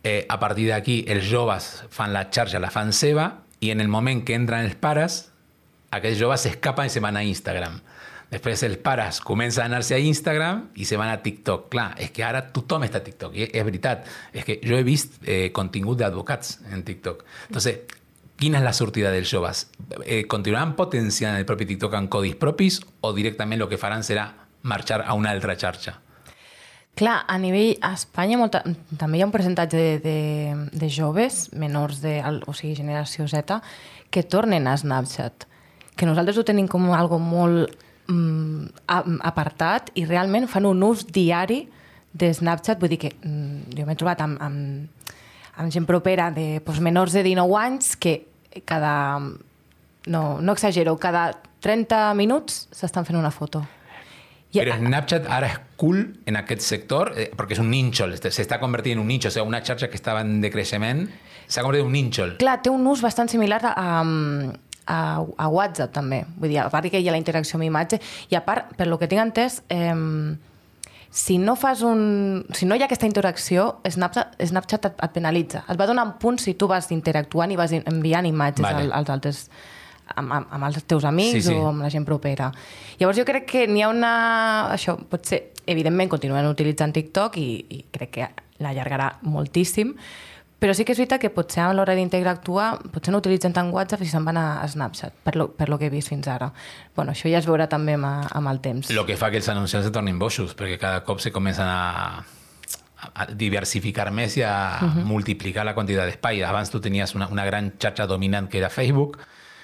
eh, 0.03 0.23
a 0.29 0.39
partir 0.39 0.69
d'aquí 0.69 1.01
els 1.09 1.25
joves 1.27 1.71
fan 1.89 2.13
la 2.13 2.29
xarxa, 2.29 2.61
la 2.61 2.71
fan 2.71 2.93
seva, 2.93 3.31
i 3.59 3.73
en 3.73 3.81
el 3.81 3.89
moment 3.89 4.23
que 4.23 4.37
entren 4.37 4.69
els 4.69 4.77
pares, 4.79 5.25
aquells 5.91 6.21
joves 6.21 6.45
s'escapen 6.45 6.87
i 6.87 6.93
se 6.93 7.01
van 7.03 7.17
a 7.17 7.25
Instagram. 7.25 7.81
Després 8.29 8.61
els 8.67 8.77
pares 8.85 9.19
comencen 9.25 9.63
a 9.63 9.69
anar-se 9.71 9.95
a 9.97 10.01
Instagram 10.05 10.67
i 10.77 10.85
se 10.85 10.97
van 11.01 11.09
a 11.09 11.17
TikTok. 11.23 11.69
Clar, 11.73 11.87
és 11.97 12.11
que 12.13 12.25
ara 12.25 12.43
tothom 12.53 12.85
està 12.85 13.01
a 13.01 13.05
TikTok. 13.05 13.33
I 13.33 13.47
és 13.49 13.65
veritat. 13.65 14.05
És 14.33 14.45
que 14.45 14.59
jo 14.61 14.77
he 14.77 14.85
vist 14.85 15.17
eh, 15.25 15.49
contingut 15.55 15.97
d'advocats 16.01 16.59
en 16.69 16.83
TikTok. 16.85 17.23
Entonces, 17.47 17.97
quina 18.39 18.61
és 18.61 18.67
la 18.67 18.75
sortida 18.77 19.09
dels 19.11 19.31
joves? 19.33 19.65
Eh, 20.05 20.27
continuaran 20.29 20.75
potenciant 20.77 21.39
el 21.39 21.47
propi 21.49 21.67
TikTok 21.71 21.97
amb 21.97 22.13
codis 22.13 22.37
propis 22.37 22.79
o 23.01 23.15
directament 23.17 23.65
el 23.65 23.71
que 23.71 23.81
faran 23.81 24.05
serà 24.05 24.29
marxar 24.61 25.01
a 25.01 25.17
una 25.17 25.33
altra 25.33 25.57
xarxa? 25.57 25.97
Clar, 26.99 27.23
a 27.27 27.37
nivell... 27.41 27.77
A 27.81 27.93
Espanya 27.95 28.37
molta, 28.37 28.61
també 28.99 29.17
hi 29.17 29.23
ha 29.23 29.27
un 29.29 29.33
percentatge 29.33 29.77
de, 29.79 29.99
de, 30.03 30.69
de 30.75 30.89
joves, 30.91 31.47
menors 31.55 32.01
de... 32.03 32.19
o 32.45 32.53
sigui, 32.53 32.75
generació 32.77 33.25
Z, 33.31 33.61
que 34.11 34.21
tornen 34.21 34.67
a 34.67 34.75
Snapchat. 34.77 35.47
Que 35.95 36.05
nosaltres 36.05 36.37
ho 36.37 36.45
tenim 36.47 36.67
com 36.67 36.91
algo 36.93 37.17
molt 37.23 37.87
mm, 38.09 39.19
apartat 39.29 39.91
i 39.95 40.05
realment 40.09 40.49
fan 40.49 40.67
un 40.69 40.81
ús 40.83 41.05
diari 41.07 41.63
de 42.11 42.31
Snapchat. 42.33 42.79
Vull 42.81 42.95
dir 42.95 43.01
que 43.05 43.13
mm, 43.15 43.75
jo 43.77 43.85
m'he 43.87 43.97
trobat 43.99 44.23
amb, 44.25 44.41
amb, 44.41 45.13
amb 45.59 45.73
gent 45.73 45.87
propera 45.89 46.29
de 46.35 46.59
doncs, 46.65 46.81
menors 46.83 47.15
de 47.17 47.23
19 47.27 47.61
anys 47.61 47.95
que 47.95 48.21
cada... 48.65 49.19
No, 50.09 50.39
no 50.41 50.53
exagero, 50.55 50.95
cada 50.97 51.33
30 51.61 52.15
minuts 52.15 52.63
s'estan 52.71 53.05
fent 53.05 53.19
una 53.19 53.31
foto. 53.35 53.61
I, 54.49 54.63
Però 54.63 54.73
Snapchat 54.79 55.27
ara 55.29 55.49
és 55.51 55.57
cool 55.77 55.99
en 56.25 56.39
aquest 56.39 56.63
sector 56.65 57.11
eh, 57.13 57.27
perquè 57.37 57.53
és 57.53 57.59
un 57.61 57.67
nínxol, 57.69 58.15
s'està 58.17 58.57
convertint 58.57 58.97
en 58.97 59.03
un 59.03 59.11
nínxol, 59.11 59.29
o 59.29 59.35
sigui, 59.35 59.51
una 59.51 59.59
xarxa 59.61 59.91
que 59.91 59.99
estava 59.99 60.23
en 60.25 60.39
decreixement 60.41 61.03
s'ha 61.45 61.61
convertit 61.61 61.83
en 61.83 61.91
un 61.91 61.93
nínxol. 61.93 62.33
Clar, 62.41 62.55
té 62.65 62.73
un 62.73 62.87
ús 62.89 63.03
bastant 63.05 63.29
similar 63.29 63.59
a, 63.69 63.75
a, 63.77 63.91
a, 64.89 64.99
a 65.21 65.47
WhatsApp 65.53 65.93
també. 65.95 66.23
Vull 66.41 66.55
dir, 66.55 66.59
a 66.63 66.69
part 66.73 66.89
que 66.89 66.99
hi 66.99 67.07
ha 67.07 67.15
la 67.15 67.21
interacció 67.21 67.59
amb 67.59 67.69
imatge, 67.69 68.01
i 68.29 68.37
a 68.37 68.43
part, 68.45 68.73
per 68.77 68.89
lo 68.89 68.99
que 68.99 69.09
tinc 69.11 69.21
entès, 69.23 69.61
eh, 69.69 69.93
si 71.09 71.39
no 71.41 71.55
fas 71.55 71.81
un... 71.81 72.45
Si 72.53 72.67
no 72.69 72.77
hi 72.77 72.83
ha 72.83 72.87
aquesta 72.89 73.09
interacció, 73.09 73.79
Snapchat, 73.89 74.37
Snapchat 74.45 74.91
et, 74.91 75.03
et 75.05 75.15
penalitza. 75.15 75.63
Et 75.69 75.79
va 75.79 75.89
donant 75.89 76.13
punts 76.21 76.45
si 76.45 76.53
tu 76.53 76.69
vas 76.69 76.91
interactuant 76.93 77.49
i 77.51 77.57
vas 77.57 77.73
enviant 77.79 78.27
imatges 78.29 78.65
vale. 78.65 78.85
als, 78.85 78.93
als 78.99 79.13
altres 79.15 79.43
amb, 80.15 80.31
amb, 80.33 80.51
amb 80.53 80.67
els 80.69 80.83
teus 80.89 81.05
amics 81.05 81.39
sí, 81.39 81.47
sí. 81.49 81.57
o 81.57 81.69
amb 81.71 81.85
la 81.85 81.89
gent 81.93 82.05
propera. 82.05 82.51
Llavors 82.99 83.17
jo 83.17 83.25
crec 83.25 83.49
que 83.49 83.65
n'hi 83.69 83.85
ha 83.85 83.89
una... 83.93 84.13
Això 84.75 84.97
pot 85.09 85.25
ser... 85.29 85.47
Evidentment 85.69 86.09
continuen 86.09 86.47
utilitzant 86.49 86.89
TikTok 86.95 87.35
i, 87.37 87.49
i 87.69 87.83
crec 87.93 88.09
que 88.15 88.27
l'allargarà 88.63 89.11
moltíssim, 89.29 89.91
però 90.59 90.73
sí 90.75 90.83
que 90.83 90.91
és 90.91 90.99
veritat 90.99 91.21
que 91.23 91.31
potser 91.31 91.63
a 91.63 91.69
l'hora 91.73 91.95
d'interactuar 91.95 92.67
potser 92.91 93.13
no 93.13 93.21
utilitzen 93.23 93.55
tant 93.55 93.71
WhatsApp 93.71 94.03
i 94.03 94.09
se'n 94.11 94.25
van 94.27 94.37
a 94.37 94.67
Snapchat, 94.67 95.15
per 95.23 95.35
lo, 95.39 95.47
per 95.55 95.69
lo 95.71 95.79
que 95.79 95.87
he 95.87 95.93
vist 95.93 96.11
fins 96.11 96.27
ara. 96.27 96.51
Bueno, 96.95 97.15
això 97.15 97.31
ja 97.31 97.39
es 97.39 97.47
veurà 97.47 97.69
també 97.71 97.95
amb, 97.95 98.05
amb 98.05 98.51
el 98.51 98.59
temps. 98.59 98.91
Lo 98.91 99.05
que 99.07 99.17
fa 99.17 99.31
que 99.31 99.39
els 99.39 99.47
anunciants 99.49 99.87
se 99.87 99.93
tornin 99.95 100.19
boixos, 100.19 100.55
perquè 100.59 100.77
cada 100.81 101.05
cop 101.07 101.23
se 101.23 101.31
comencen 101.31 101.67
a, 101.67 102.25
a 103.07 103.27
diversificar 103.31 104.09
més 104.11 104.35
i 104.37 104.43
a 104.43 104.79
uh 104.81 104.87
-huh. 104.87 105.03
multiplicar 105.05 105.65
la 105.65 105.73
quantitat 105.73 106.05
d'espai. 106.05 106.43
Abans 106.43 106.69
tu 106.69 106.81
tenies 106.81 107.15
una, 107.15 107.27
una 107.27 107.45
gran 107.45 107.73
xarxa 107.79 108.05
dominant 108.05 108.49
que 108.49 108.57
era 108.57 108.69
Facebook, 108.69 109.17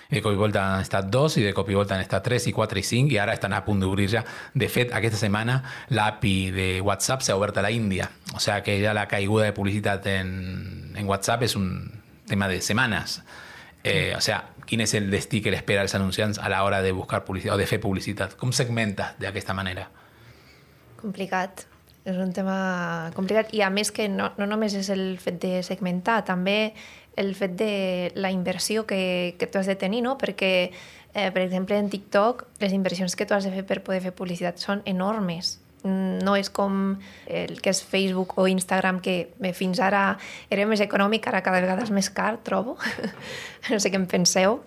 de 0.10 0.22
cop 0.22 0.34
i 0.34 0.40
volta 0.40 0.64
han 0.76 0.86
estat 0.86 1.10
dos 1.12 1.38
i 1.38 1.44
de 1.46 1.54
cop 1.54 1.70
i 1.70 1.78
volta 1.78 1.96
han 1.96 2.04
estat 2.04 2.24
tres 2.24 2.46
i 2.48 2.54
quatre 2.54 2.80
i 2.80 2.86
cinc 2.86 3.14
i 3.14 3.18
ara 3.22 3.34
estan 3.34 3.54
a 3.54 3.64
punt 3.66 3.82
d'obrir 3.82 4.08
ja. 4.12 4.24
De 4.54 4.70
fet, 4.70 4.94
aquesta 4.94 5.20
setmana 5.20 5.62
l'API 5.90 6.36
de 6.56 6.70
WhatsApp 6.86 7.26
s'ha 7.26 7.38
obert 7.38 7.58
a 7.58 7.66
la 7.66 7.72
Índia. 7.72 8.10
O 8.36 8.40
sea 8.40 8.62
que 8.64 8.78
ja 8.84 8.94
la 8.94 9.08
caiguda 9.08 9.46
de 9.46 9.54
publicitat 9.54 10.06
en, 10.08 10.94
en 10.96 11.08
WhatsApp 11.08 11.44
és 11.50 11.56
un 11.56 11.70
tema 12.28 12.48
de 12.48 12.62
setmanes. 12.62 13.22
Eh, 13.84 14.14
o 14.18 14.22
sea, 14.22 14.42
quin 14.66 14.82
és 14.82 14.96
el 14.98 15.12
destí 15.14 15.44
que 15.46 15.54
l'espera 15.54 15.84
als 15.86 15.94
anunciants 15.94 16.40
a 16.42 16.50
l'hora 16.50 16.82
de 16.82 16.92
buscar 16.92 17.22
publicitat 17.26 17.54
o 17.54 17.62
de 17.62 17.70
fer 17.70 17.80
publicitat? 17.82 18.34
Com 18.38 18.54
segmenta 18.54 19.14
d'aquesta 19.22 19.54
manera? 19.54 19.88
Complicat. 21.02 21.68
És 22.06 22.18
un 22.22 22.30
tema 22.34 23.10
complicat 23.16 23.50
i 23.58 23.64
a 23.66 23.72
més 23.74 23.90
que 23.94 24.06
no, 24.10 24.32
no 24.38 24.46
només 24.46 24.76
és 24.78 24.92
el 24.94 25.18
fet 25.22 25.40
de 25.42 25.64
segmentar, 25.66 26.20
també 26.26 26.76
el 27.16 27.34
fet 27.36 27.56
de 27.60 28.12
la 28.16 28.32
inversió 28.32 28.86
que, 28.86 29.36
que 29.40 29.48
tu 29.48 29.60
has 29.60 29.68
de 29.68 29.76
tenir, 29.76 30.04
no? 30.04 30.18
perquè, 30.18 30.72
eh, 31.14 31.30
per 31.32 31.42
exemple, 31.44 31.78
en 31.78 31.90
TikTok, 31.90 32.46
les 32.60 32.74
inversions 32.74 33.16
que 33.16 33.26
tu 33.26 33.34
has 33.34 33.48
de 33.48 33.54
fer 33.56 33.66
per 33.66 33.82
poder 33.84 34.02
fer 34.04 34.16
publicitat 34.16 34.60
són 34.60 34.84
enormes. 34.86 35.60
No 35.86 36.34
és 36.34 36.50
com 36.50 36.96
el 37.30 37.60
que 37.62 37.70
és 37.70 37.84
Facebook 37.86 38.40
o 38.42 38.48
Instagram, 38.50 39.04
que 39.06 39.30
bé, 39.38 39.54
fins 39.54 39.80
ara 39.80 40.16
era 40.50 40.66
més 40.66 40.82
econòmic, 40.82 41.28
ara 41.30 41.44
cada 41.46 41.62
vegada 41.62 41.86
és 41.86 41.94
més 41.94 42.10
car, 42.10 42.40
trobo. 42.44 42.80
no 43.70 43.80
sé 43.80 43.94
què 43.94 44.02
en 44.02 44.08
penseu, 44.10 44.60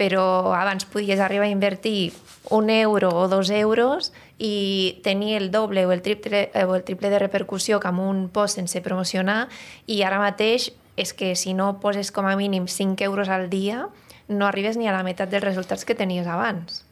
però 0.00 0.54
abans 0.56 0.86
podies 0.88 1.20
arribar 1.20 1.46
a 1.46 1.52
invertir 1.52 2.14
un 2.50 2.70
euro 2.70 3.10
o 3.14 3.28
dos 3.28 3.50
euros 3.50 4.12
i 4.38 5.00
tenir 5.04 5.36
el 5.36 5.50
doble 5.50 5.86
o 5.86 5.92
el 5.92 6.02
triple, 6.02 6.50
o 6.66 6.74
el 6.74 6.82
triple 6.82 7.10
de 7.10 7.20
repercussió 7.20 7.78
que 7.80 7.88
amb 7.88 8.02
un 8.02 8.26
post 8.28 8.58
sense 8.58 8.82
promocionar 8.82 9.48
i 9.86 10.02
ara 10.02 10.18
mateix 10.18 10.72
és 10.96 11.12
que 11.12 11.34
si 11.36 11.54
no 11.54 11.80
poses 11.80 12.12
com 12.14 12.26
a 12.26 12.36
mínim 12.36 12.68
5 12.68 13.02
euros 13.04 13.28
al 13.28 13.50
dia, 13.50 13.88
no 14.28 14.46
arribes 14.46 14.76
ni 14.76 14.88
a 14.88 14.94
la 14.94 15.04
meitat 15.04 15.30
dels 15.30 15.44
resultats 15.44 15.84
que 15.84 15.96
tenies 15.98 16.26
abans. 16.26 16.84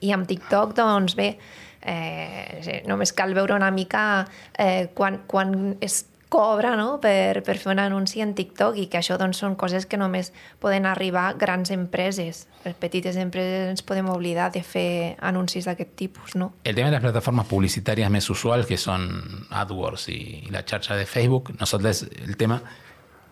I 0.00 0.12
amb 0.14 0.28
TikTok, 0.28 0.74
doncs 0.76 1.16
bé, 1.18 1.34
eh, 1.82 2.82
només 2.88 3.12
cal 3.12 3.34
veure 3.34 3.56
una 3.56 3.70
mica 3.70 4.26
eh, 4.56 4.88
quan, 4.94 5.22
quan 5.26 5.76
es 5.80 6.04
cobra 6.30 6.76
no? 6.78 7.00
per, 7.02 7.42
per 7.42 7.56
fer 7.58 7.72
un 7.74 7.80
anunci 7.82 8.22
en 8.22 8.32
TikTok 8.38 8.78
i 8.78 8.86
que 8.88 9.00
això 9.00 9.18
doncs, 9.20 9.40
són 9.42 9.56
coses 9.58 9.84
que 9.90 9.98
només 9.98 10.30
poden 10.62 10.86
arribar 10.86 11.34
grans 11.36 11.72
empreses. 11.74 12.46
Les 12.64 12.76
petites 12.78 13.18
empreses 13.20 13.72
ens 13.74 13.82
podem 13.84 14.08
oblidar 14.12 14.48
de 14.54 14.62
fer 14.62 15.16
anuncis 15.18 15.66
d'aquest 15.66 15.96
tipus. 15.98 16.36
No? 16.38 16.52
El 16.62 16.78
tema 16.78 16.88
de 16.88 16.96
les 16.96 17.04
plataformes 17.04 17.50
publicitàries 17.50 18.12
més 18.14 18.30
usuals, 18.30 18.68
que 18.70 18.78
són 18.78 19.10
AdWords 19.50 20.06
i, 20.14 20.20
i 20.46 20.54
la 20.54 20.62
xarxa 20.62 20.96
de 20.96 21.08
Facebook, 21.08 21.50
nosaltres 21.58 22.06
el 22.22 22.38
tema 22.38 22.60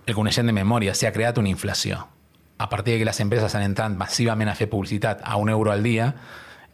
el 0.08 0.16
coneixem 0.16 0.48
de 0.48 0.56
memòria, 0.56 0.94
s'ha 0.96 1.12
creat 1.12 1.38
una 1.38 1.50
inflació. 1.52 2.06
A 2.58 2.68
partir 2.68 2.94
de 2.94 3.00
que 3.00 3.06
les 3.06 3.20
empreses 3.20 3.54
han 3.54 3.62
entrat 3.62 3.92
massivament 3.94 4.48
a 4.48 4.56
fer 4.58 4.66
publicitat 4.72 5.20
a 5.22 5.36
un 5.36 5.50
euro 5.52 5.70
al 5.70 5.82
dia, 5.84 6.14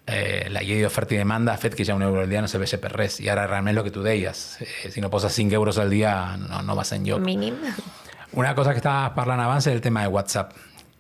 eh, 0.07 0.47
la 0.51 0.63
llei 0.63 0.83
d'oferta 0.85 1.17
i 1.17 1.19
demanda 1.19 1.53
ha 1.53 1.61
fet 1.61 1.75
que 1.75 1.85
ja 1.85 1.97
un 1.97 2.03
euro 2.03 2.23
al 2.23 2.31
dia 2.31 2.43
no 2.45 2.49
serveixi 2.49 2.79
per 2.81 2.93
res. 2.95 3.19
I 3.21 3.29
ara 3.33 3.47
realment 3.49 3.77
el 3.77 3.85
que 3.85 3.93
tu 3.93 4.05
deies, 4.05 4.45
eh, 4.61 4.91
si 4.93 5.03
no 5.03 5.11
poses 5.11 5.33
5 5.33 5.55
euros 5.55 5.79
al 5.79 5.91
dia 5.91 6.37
no, 6.39 6.63
no 6.63 6.77
vas 6.77 6.93
enlloc. 6.93 7.21
Mínim. 7.21 7.59
Una 8.33 8.55
cosa 8.55 8.73
que 8.73 8.83
estava 8.83 9.13
parlant 9.15 9.41
abans 9.41 9.67
és 9.67 9.75
el 9.75 9.83
tema 9.83 10.03
de 10.03 10.09
WhatsApp. 10.09 10.55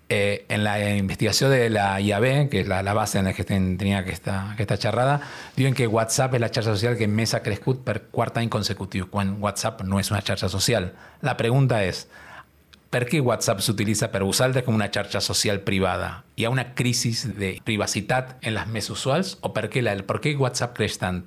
Eh, 0.06 0.44
en 0.50 0.62
la 0.62 0.76
investigació 0.94 1.48
de 1.48 1.70
la 1.70 1.98
IAB, 1.98 2.50
que 2.50 2.60
és 2.60 2.68
la, 2.68 2.82
la 2.84 2.92
base 2.92 3.18
en 3.18 3.24
la 3.24 3.32
que 3.32 3.42
ten, 3.48 3.78
tenia 3.80 4.02
aquesta, 4.02 4.50
aquesta 4.52 4.76
xerrada, 4.76 5.14
diuen 5.56 5.72
que 5.74 5.86
WhatsApp 5.88 6.36
és 6.36 6.42
la 6.42 6.50
xarxa 6.52 6.74
social 6.76 6.98
que 6.98 7.08
més 7.08 7.32
ha 7.32 7.40
crescut 7.42 7.80
per 7.86 8.02
quart 8.12 8.36
any 8.36 8.50
consecutiu, 8.52 9.08
quan 9.10 9.38
WhatsApp 9.40 9.80
no 9.88 9.98
és 9.98 10.12
una 10.12 10.20
xarxa 10.20 10.50
social. 10.52 10.90
La 11.24 11.38
pregunta 11.40 11.80
és, 11.82 12.04
per 12.94 13.08
què 13.10 13.18
WhatsApp 13.18 13.58
s'utilitza 13.64 14.06
per 14.12 14.22
vosaltres 14.22 14.62
com 14.62 14.76
una 14.76 14.86
xarxa 14.94 15.18
social 15.24 15.58
privada? 15.66 16.22
Hi 16.38 16.46
ha 16.46 16.52
una 16.52 16.68
crisi 16.78 17.10
de 17.34 17.56
privacitat 17.66 18.36
en 18.46 18.54
les 18.54 18.68
més 18.70 18.90
usuals 18.94 19.34
o 19.42 19.50
per 19.56 19.66
què, 19.72 19.82
la, 19.82 19.96
per 20.06 20.20
què 20.22 20.36
WhatsApp 20.38 20.76
creix 20.76 21.00
tant? 21.02 21.24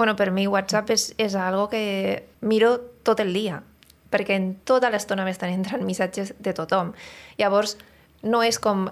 Bueno, 0.00 0.14
per 0.16 0.30
mi 0.32 0.46
WhatsApp 0.48 0.94
és, 0.94 1.10
és 1.20 1.36
algo 1.36 1.66
que 1.68 1.82
miro 2.40 2.72
tot 3.04 3.20
el 3.20 3.34
dia, 3.36 3.60
perquè 4.08 4.38
en 4.40 4.54
tota 4.64 4.88
l'estona 4.88 5.26
m'estan 5.28 5.52
entrant 5.52 5.84
missatges 5.84 6.32
de 6.40 6.56
tothom. 6.56 6.94
Llavors, 7.36 7.76
no 8.24 8.40
és 8.46 8.56
com 8.62 8.88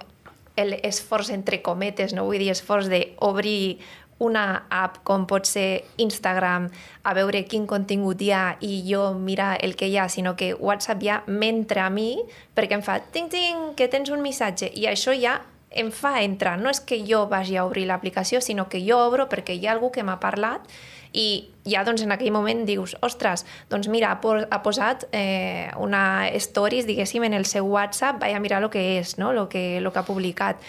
l'esforç 0.59 1.33
entre 1.33 1.63
cometes, 1.65 2.13
no 2.13 2.27
vull 2.29 2.43
dir 2.45 2.53
esforç 2.53 2.91
d'obrir 2.93 3.79
una 4.19 4.65
app 4.71 4.99
com 5.07 5.27
pot 5.31 5.47
ser 5.47 5.85
Instagram 5.97 6.69
a 7.03 7.15
veure 7.15 7.45
quin 7.47 7.67
contingut 7.71 8.23
hi 8.23 8.33
ha 8.35 8.57
i 8.61 8.83
jo 8.89 9.13
mirar 9.15 9.57
el 9.63 9.77
que 9.79 9.89
hi 9.89 9.97
ha, 9.99 10.09
sinó 10.09 10.35
que 10.37 10.55
WhatsApp 10.55 11.05
ja 11.05 11.21
m'entra 11.27 11.87
a 11.87 11.91
mi 11.91 12.17
perquè 12.57 12.79
em 12.79 12.83
fa 12.83 12.99
ting 13.15 13.31
ting 13.31 13.73
que 13.79 13.89
tens 13.89 14.11
un 14.11 14.23
missatge 14.23 14.73
i 14.75 14.89
això 14.91 15.15
ja 15.15 15.39
em 15.71 15.91
fa 15.93 16.23
entrar. 16.25 16.57
No 16.59 16.71
és 16.73 16.81
que 16.81 17.03
jo 17.07 17.27
vagi 17.29 17.57
a 17.57 17.65
obrir 17.69 17.87
l'aplicació, 17.87 18.41
sinó 18.41 18.69
que 18.69 18.81
jo 18.85 18.99
obro 19.05 19.29
perquè 19.29 19.55
hi 19.55 19.67
ha 19.67 19.75
algú 19.75 19.93
que 19.93 20.03
m'ha 20.03 20.19
parlat 20.21 20.65
i 21.13 21.49
ja 21.69 21.85
doncs, 21.85 22.03
en 22.05 22.13
aquell 22.13 22.33
moment 22.33 22.65
dius, 22.69 22.95
ostres, 23.05 23.45
doncs 23.71 23.89
mira, 23.89 24.15
ha 24.17 24.61
posat 24.65 25.07
eh, 25.13 25.71
una 25.81 26.29
stories, 26.37 26.87
diguéssim, 26.89 27.25
en 27.25 27.37
el 27.37 27.47
seu 27.49 27.69
WhatsApp, 27.69 28.21
vaig 28.21 28.37
a 28.37 28.41
mirar 28.41 28.63
el 28.63 28.71
que 28.73 28.85
és, 28.99 29.17
no? 29.19 29.33
el 29.33 29.49
que, 29.49 29.81
lo 29.81 29.93
que 29.93 30.01
ha 30.01 30.07
publicat 30.09 30.61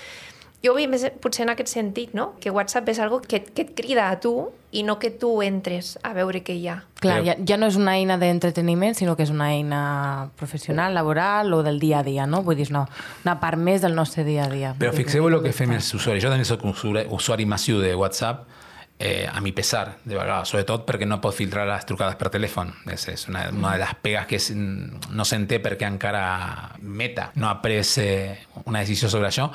Jo 0.63 0.73
ho 0.73 0.75
veig 0.75 0.89
més 0.91 1.05
potser 1.23 1.45
en 1.45 1.53
aquest 1.53 1.71
sentit, 1.71 2.11
no? 2.17 2.33
Que 2.43 2.51
WhatsApp 2.51 2.89
és 2.91 2.99
algo 2.99 3.21
que, 3.23 3.39
que 3.47 3.63
et 3.63 3.75
crida 3.77 4.09
a 4.11 4.17
tu 4.19 4.49
i 4.75 4.83
no 4.83 4.97
que 4.99 5.09
tu 5.09 5.29
entres 5.41 5.93
a 6.03 6.11
veure 6.13 6.41
què 6.43 6.53
hi 6.59 6.67
ha. 6.67 6.75
Clar, 6.99 7.21
ja, 7.23 7.37
ja 7.47 7.57
no 7.57 7.69
és 7.71 7.77
una 7.79 7.95
eina 7.95 8.19
d'entreteniment, 8.19 8.97
sinó 8.97 9.15
que 9.15 9.23
és 9.23 9.31
una 9.31 9.47
eina 9.53 9.79
professional, 10.37 10.93
laboral 10.93 11.55
o 11.55 11.61
del 11.63 11.79
dia 11.79 12.01
a 12.01 12.03
dia, 12.03 12.27
no? 12.27 12.43
Vull 12.43 12.59
dir, 12.59 12.67
és 12.67 12.73
una, 12.75 12.83
una 13.23 13.37
part 13.39 13.57
més 13.57 13.81
del 13.85 13.95
nostre 13.95 14.27
dia 14.27 14.49
a 14.49 14.51
dia. 14.51 14.73
Però 14.75 14.91
Vull 14.91 14.99
dir 14.99 15.05
fixeu 15.07 15.29
el 15.31 15.39
que 15.45 15.55
fem 15.55 15.71
els 15.77 15.93
usuaris. 15.95 16.25
Jo 16.25 16.33
també 16.33 16.45
soc 16.45 16.67
un 16.67 16.75
usuari, 16.75 17.07
usuari 17.15 17.47
massiu 17.47 17.79
de 17.79 17.95
WhatsApp, 17.95 18.43
eh, 18.99 19.25
a 19.31 19.39
mi 19.41 19.53
pesar, 19.55 19.95
de 20.03 20.17
vegades, 20.17 20.51
sobretot 20.51 20.83
perquè 20.85 21.07
no 21.07 21.21
pot 21.23 21.33
filtrar 21.33 21.63
les 21.69 21.87
trucades 21.87 22.17
per 22.19 22.29
telèfon. 22.33 22.73
És, 22.91 23.07
és 23.07 23.25
una, 23.31 23.45
una 23.55 23.73
de 23.77 23.83
les 23.85 23.93
pegues 24.03 24.27
que 24.27 24.37
és, 24.37 24.49
no 24.53 25.25
s'entén 25.25 25.63
perquè 25.63 25.87
encara 25.87 26.23
Meta 26.83 27.29
no 27.39 27.47
ha 27.47 27.55
pres 27.63 27.95
eh, 28.03 28.35
una 28.65 28.83
decisió 28.83 29.09
sobre 29.09 29.31
això, 29.31 29.47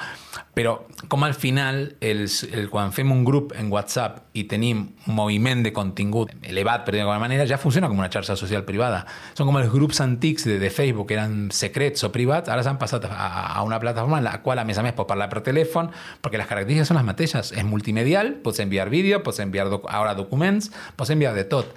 però 0.57 0.79
com 1.13 1.29
al 1.29 1.37
final, 1.37 1.85
els, 2.01 2.43
el, 2.51 2.71
quan 2.73 2.97
fem 2.97 3.13
un 3.13 3.25
grup 3.29 3.53
en 3.59 3.71
WhatsApp 3.73 4.24
i 4.35 4.45
tenim 4.51 4.81
un 5.07 5.15
moviment 5.15 5.63
de 5.63 5.71
contingut 5.73 6.33
elevat, 6.43 6.83
per 6.83 6.97
dir 6.97 7.01
d'alguna 7.01 7.23
manera, 7.23 7.47
ja 7.47 7.59
funciona 7.63 7.87
com 7.87 8.01
una 8.01 8.11
xarxa 8.11 8.35
social 8.35 8.65
privada. 8.67 9.05
Són 9.39 9.47
com 9.47 9.61
els 9.61 9.71
grups 9.71 10.03
antics 10.03 10.49
de, 10.49 10.59
de 10.59 10.71
Facebook, 10.75 11.07
que 11.13 11.15
eren 11.15 11.53
secrets 11.55 12.03
o 12.03 12.11
privats, 12.15 12.51
ara 12.51 12.65
s'han 12.67 12.81
passat 12.81 13.07
a, 13.07 13.15
a 13.55 13.63
una 13.63 13.79
plataforma 13.79 14.19
en 14.19 14.27
la 14.27 14.41
qual, 14.43 14.59
a 14.59 14.67
més 14.67 14.83
a 14.83 14.83
més, 14.83 14.97
pots 14.99 15.09
parlar 15.13 15.31
per 15.31 15.45
telèfon, 15.47 15.93
perquè 16.21 16.43
les 16.43 16.51
característiques 16.51 16.91
són 16.91 16.99
les 16.99 17.07
mateixes. 17.07 17.55
És 17.55 17.69
multimedial, 17.69 18.35
pots 18.43 18.59
enviar 18.65 18.91
vídeo, 18.91 19.23
pots 19.23 19.39
enviar 19.45 19.71
doc 19.71 19.87
ara 19.87 20.17
documents, 20.19 20.73
pots 20.99 21.15
enviar 21.15 21.37
de 21.39 21.47
tot. 21.47 21.71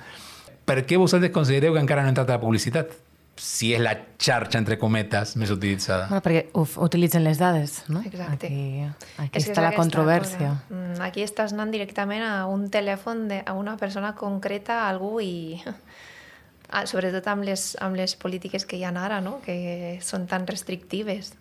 Per 0.68 0.82
què 0.82 0.98
vosaltres 0.98 1.32
considereu 1.32 1.78
que 1.78 1.86
encara 1.86 2.02
no 2.02 2.10
ha 2.10 2.16
entrat 2.18 2.34
a 2.34 2.42
la 2.42 2.44
publicitat? 2.44 2.98
Si 3.38 3.72
és 3.74 3.82
la 3.82 3.94
xarxa, 4.18 4.58
entre 4.58 4.78
cometes, 4.82 5.36
més 5.38 5.52
utilitzada. 5.54 6.08
Bueno, 6.10 6.24
perquè 6.26 6.44
uf, 6.58 6.78
utilitzen 6.82 7.24
les 7.24 7.38
dades, 7.38 7.84
no? 7.88 8.02
Exacte. 8.06 8.48
Aquí, 8.50 8.86
aquí 9.24 9.38
És 9.40 9.50
està 9.50 9.62
la 9.62 9.74
controvèrsia. 9.78 10.54
cosa. 10.56 10.74
Mm, 10.74 11.02
Aquí 11.06 11.22
estàs 11.24 11.54
anant 11.54 11.72
directament 11.72 12.24
a 12.26 12.46
un 12.50 12.70
telèfon 12.74 13.28
de, 13.30 13.44
a 13.46 13.54
una 13.54 13.78
persona 13.78 14.16
concreta, 14.16 14.84
a 14.84 14.90
algú, 14.90 15.20
i 15.22 15.62
ah, 16.70 16.86
sobretot 16.90 17.28
amb 17.28 17.46
les, 17.48 17.76
amb 17.80 17.96
les 17.96 18.16
polítiques 18.16 18.66
que 18.66 18.78
hi 18.78 18.84
ha 18.84 18.92
ara, 18.92 19.22
no? 19.22 19.40
que 19.46 20.00
són 20.02 20.28
tan 20.28 20.48
restrictives. 20.48 21.36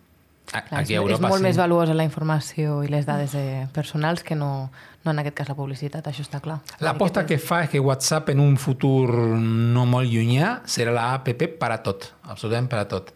A- 0.53 0.61
Clar, 0.63 0.79
Aquí 0.81 0.93
a 0.95 0.97
Europa 1.01 1.25
és 1.25 1.29
molt 1.29 1.41
sí. 1.41 1.43
més 1.43 1.57
valuosa 1.59 1.93
la 1.93 2.03
informació 2.07 2.81
i 2.83 2.87
les 2.87 3.05
dades 3.05 3.33
de 3.35 3.67
personals 3.73 4.23
que 4.23 4.35
no, 4.35 4.69
no 5.03 5.11
en 5.11 5.19
aquest 5.19 5.35
cas 5.35 5.49
la 5.49 5.55
publicitat, 5.55 6.07
això 6.07 6.23
està 6.23 6.39
clar. 6.39 6.61
L'aposta 6.79 7.25
que 7.27 7.37
fa 7.37 7.63
és 7.65 7.69
que 7.73 7.79
WhatsApp 7.83 8.29
en 8.31 8.39
un 8.39 8.55
futur 8.57 9.09
no 9.11 9.85
molt 9.85 10.07
llunyà 10.07 10.61
serà 10.65 10.93
la 10.95 11.09
app 11.17 11.27
per 11.59 11.71
a 11.71 11.81
tot, 11.83 12.13
absolutament 12.23 12.69
per 12.71 12.79
a 12.79 12.87
tot. 12.87 13.11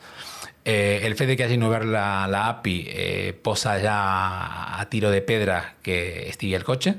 Eh, 0.63 1.01
el 1.07 1.15
fet 1.15 1.31
de 1.31 1.35
que 1.37 1.43
hagin 1.47 1.63
obert 1.65 1.87
la, 1.89 2.27
la 2.29 2.43
API 2.51 2.75
eh, 2.87 3.33
posa 3.41 3.79
ja 3.81 3.95
a 4.77 4.85
tiro 4.91 5.09
de 5.09 5.21
pedra 5.25 5.61
que 5.81 6.27
estigui 6.29 6.53
el 6.53 6.63
cotxe. 6.67 6.97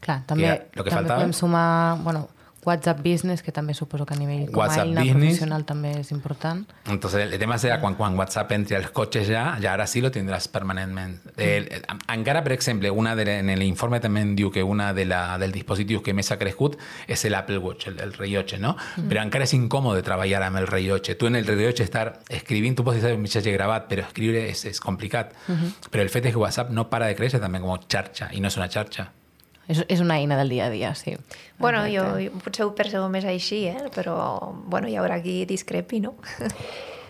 Clar, 0.00 0.22
també, 0.26 0.48
lo 0.72 0.82
que 0.82 0.90
també 0.90 0.94
faltava. 1.02 1.18
podem 1.20 1.34
sumar 1.36 1.98
bueno, 2.02 2.28
WhatsApp 2.64 3.00
Business, 3.02 3.42
que 3.42 3.52
també 3.52 3.74
suposo 3.74 4.06
que 4.06 4.14
a 4.14 4.16
nivell 4.16 4.46
com 4.50 4.60
WhatsApp 4.60 4.84
a 4.84 4.88
eina 4.88 5.00
Business. 5.02 5.38
professional 5.38 5.64
també 5.66 5.92
és 6.00 6.12
important. 6.12 6.64
Entonces, 6.86 7.26
el 7.32 7.38
tema 7.38 7.58
serà 7.58 7.80
quan, 7.80 7.96
quan 7.98 8.16
WhatsApp 8.18 8.52
entri 8.52 8.76
als 8.76 8.90
cotxes 8.94 9.26
ja, 9.28 9.56
ja 9.62 9.72
ara 9.72 9.86
sí 9.86 10.00
lo 10.00 10.10
tindràs 10.14 10.48
permanentment. 10.52 11.18
El, 11.36 11.68
el, 11.72 11.86
encara, 12.14 12.44
per 12.44 12.52
exemple, 12.52 12.90
una 12.90 13.16
de, 13.16 13.26
en 13.38 13.50
l'informe 13.58 14.00
també 14.00 14.22
diu 14.38 14.50
que 14.54 14.62
una 14.62 14.92
de 14.94 15.06
la, 15.06 15.38
dels 15.42 15.52
dispositius 15.54 16.02
que 16.02 16.14
més 16.14 16.30
ha 16.30 16.38
crescut 16.38 16.78
és 17.08 17.24
l'Apple 17.30 17.58
Watch, 17.58 17.88
el, 17.88 17.98
el 18.00 18.12
rellotge, 18.12 18.58
no? 18.62 18.76
Però 19.08 19.22
encara 19.22 19.44
és 19.48 19.54
incòmode 19.58 20.02
treballar 20.06 20.42
amb 20.46 20.62
el 20.62 20.68
rellotge. 20.70 21.16
Tu 21.18 21.26
en 21.26 21.36
el 21.36 21.46
rellotge 21.46 21.82
estar 21.82 22.20
escrivint, 22.28 22.76
tu 22.78 22.84
pots 22.86 23.00
fer 23.02 23.14
un 23.16 23.22
missatge 23.22 23.52
gravat, 23.52 23.88
però 23.90 24.06
escriure 24.06 24.46
és, 24.48 24.64
és 24.70 24.80
complicat. 24.80 25.34
Però 25.90 26.02
el 26.02 26.12
fet 26.12 26.26
és 26.30 26.36
que 26.36 26.38
WhatsApp 26.38 26.70
no 26.70 26.88
para 26.90 27.10
de 27.10 27.18
créixer 27.18 27.40
també 27.42 27.60
com 27.60 27.74
xarxa, 27.88 28.30
i 28.32 28.40
no 28.40 28.48
és 28.48 28.56
una 28.56 28.70
xarxa. 28.70 29.10
És, 29.72 29.82
és 29.88 30.04
una 30.04 30.18
eina 30.20 30.36
del 30.38 30.52
dia 30.52 30.68
a 30.68 30.72
dia, 30.72 30.94
sí. 30.98 31.16
Bueno, 31.58 31.84
jo, 31.88 32.04
Exacte. 32.04 32.24
jo 32.28 32.44
potser 32.44 32.66
ho 32.66 32.72
percebo 32.76 33.08
més 33.12 33.26
així, 33.28 33.64
eh? 33.70 33.90
però 33.94 34.16
bueno, 34.66 34.90
hi 34.90 34.98
haurà 35.00 35.20
qui 35.24 35.42
discrepi, 35.48 36.02
no? 36.04 36.16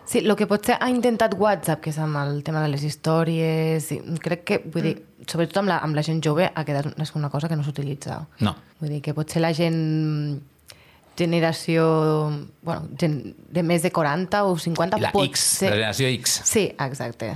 Sí, 0.04 0.18
el 0.18 0.34
que 0.36 0.48
potser 0.50 0.74
ha 0.82 0.88
intentat 0.90 1.36
WhatsApp, 1.38 1.78
que 1.84 1.92
és 1.92 1.98
amb 2.02 2.18
el 2.20 2.40
tema 2.44 2.60
de 2.64 2.72
les 2.72 2.82
històries, 2.84 3.86
i 3.94 4.00
crec 4.20 4.42
que, 4.44 4.58
vull 4.74 4.88
dir, 4.88 4.94
sobretot 5.30 5.60
amb 5.62 5.70
la, 5.70 5.76
amb 5.86 5.94
la 5.96 6.02
gent 6.04 6.18
jove, 6.24 6.48
ha 6.50 6.64
quedat 6.66 6.90
és 7.00 7.12
una 7.16 7.30
cosa 7.30 7.48
que 7.48 7.56
no 7.56 7.62
s'utilitza. 7.64 8.18
No. 8.42 8.56
Vull 8.80 8.96
dir 8.96 8.98
que 9.04 9.14
potser 9.14 9.40
la 9.44 9.52
gent 9.56 10.42
generació 11.16 11.86
bueno, 12.64 12.88
gent 12.98 13.18
de 13.52 13.62
més 13.62 13.82
de 13.84 13.92
40 13.92 14.44
o 14.48 14.56
50 14.58 15.00
La 15.00 15.12
pot 15.14 15.28
X, 15.28 15.46
ser... 15.60 15.70
la 15.70 15.78
generació 15.78 16.12
X. 16.18 16.40
Sí, 16.48 16.66
exacte. 16.72 17.34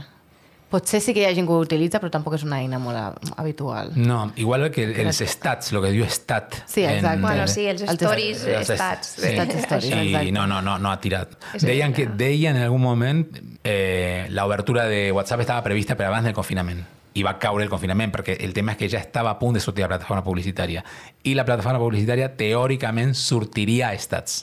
Potser 0.76 1.00
sí 1.00 1.14
que 1.16 1.22
hi 1.22 1.24
ha 1.24 1.32
gent 1.32 1.46
que 1.48 1.54
ho 1.54 1.60
utilitza, 1.64 1.96
però 2.02 2.10
tampoc 2.12 2.34
és 2.36 2.42
una 2.44 2.58
eina 2.60 2.76
molt 2.78 2.98
a- 3.00 3.36
habitual. 3.40 3.92
No, 3.96 4.32
igual 4.36 4.66
que 4.70 4.84
els 5.00 5.22
stats, 5.24 5.70
el 5.72 5.80
que 5.80 5.92
diu 5.94 6.04
stat. 6.12 6.58
Sí, 6.68 6.84
exacte. 6.84 7.22
Bueno, 7.22 7.46
sí, 7.48 7.64
els 7.70 7.80
stories, 7.88 8.42
Els 8.44 8.68
estats. 8.74 9.14
Sí. 9.16 9.30
Estats 9.32 9.54
stories, 9.62 9.86
I 9.94 10.08
exacte. 10.10 10.32
no, 10.36 10.46
no, 10.46 10.60
no, 10.60 10.76
no 10.78 10.90
ha 10.92 11.00
tirat. 11.00 11.32
Deien, 11.62 11.94
que, 11.96 12.04
deien 12.06 12.56
en 12.60 12.66
algun 12.68 12.82
moment 12.82 13.24
eh, 13.64 14.26
la 14.28 14.44
obertura 14.44 14.84
de 14.84 15.10
WhatsApp 15.12 15.40
estava 15.46 15.62
prevista 15.64 15.96
per 15.96 16.10
abans 16.10 16.24
del 16.28 16.34
confinament 16.36 16.84
i 17.16 17.22
va 17.24 17.38
caure 17.40 17.64
el 17.64 17.70
confinament 17.72 18.12
perquè 18.12 18.36
el 18.44 18.52
tema 18.52 18.74
és 18.74 18.78
que 18.82 18.90
ja 18.92 18.98
estava 19.00 19.30
a 19.32 19.38
punt 19.40 19.54
de 19.56 19.60
sortir 19.64 19.80
la 19.86 19.88
plataforma 19.94 20.20
publicitària 20.22 20.82
i 21.24 21.32
la 21.32 21.46
plataforma 21.48 21.80
publicitària 21.80 22.28
teòricament 22.36 23.14
sortiria 23.16 23.94
estats. 23.96 24.42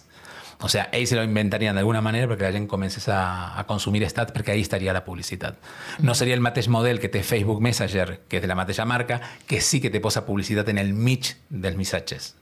O 0.63 0.69
sea, 0.69 0.87
ells 0.95 1.09
se 1.11 1.17
lo 1.17 1.23
inventarien 1.27 1.75
d'alguna 1.75 1.99
manera 2.01 2.29
perquè 2.31 2.47
la 2.47 2.53
gent 2.55 2.69
comencés 2.71 3.09
a, 3.11 3.51
a 3.59 3.65
consumir 3.67 4.05
estats 4.07 4.31
perquè 4.31 4.53
ahí 4.55 4.61
estaria 4.63 4.93
la 4.95 5.03
publicitat. 5.03 5.57
No 5.99 6.15
seria 6.15 6.37
el 6.37 6.41
mateix 6.41 6.69
model 6.71 7.01
que 7.03 7.09
té 7.11 7.19
Facebook 7.23 7.59
Messenger, 7.61 8.21
que 8.31 8.39
és 8.39 8.45
de 8.45 8.47
la 8.47 8.55
mateixa 8.55 8.85
marca, 8.87 9.19
que 9.45 9.59
sí 9.59 9.81
que 9.83 9.91
te 9.91 9.99
posa 9.99 10.23
publicitat 10.25 10.71
en 10.71 10.79
el 10.79 10.93
mig 10.95 11.33
dels 11.49 11.75
missatges. 11.75 12.33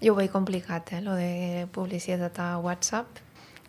Jo 0.00 0.14
ho 0.14 0.16
veig 0.16 0.32
complicat, 0.32 0.94
eh, 0.96 1.02
lo 1.02 1.14
de 1.18 1.66
publicitat 1.74 2.40
a 2.40 2.48
WhatsApp, 2.62 3.20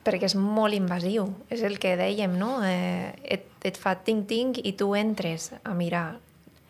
perquè 0.05 0.29
és 0.29 0.35
molt 0.39 0.77
invasiu. 0.77 1.27
És 1.51 1.61
el 1.67 1.75
que 1.81 1.97
dèiem, 1.99 2.39
no? 2.39 2.61
Eh, 2.63 3.11
et, 3.23 3.51
et 3.67 3.77
fa 3.77 3.97
ting-ting 3.99 4.55
i 4.63 4.77
tu 4.79 4.93
entres 4.95 5.51
a 5.59 5.75
mirar. 5.75 6.19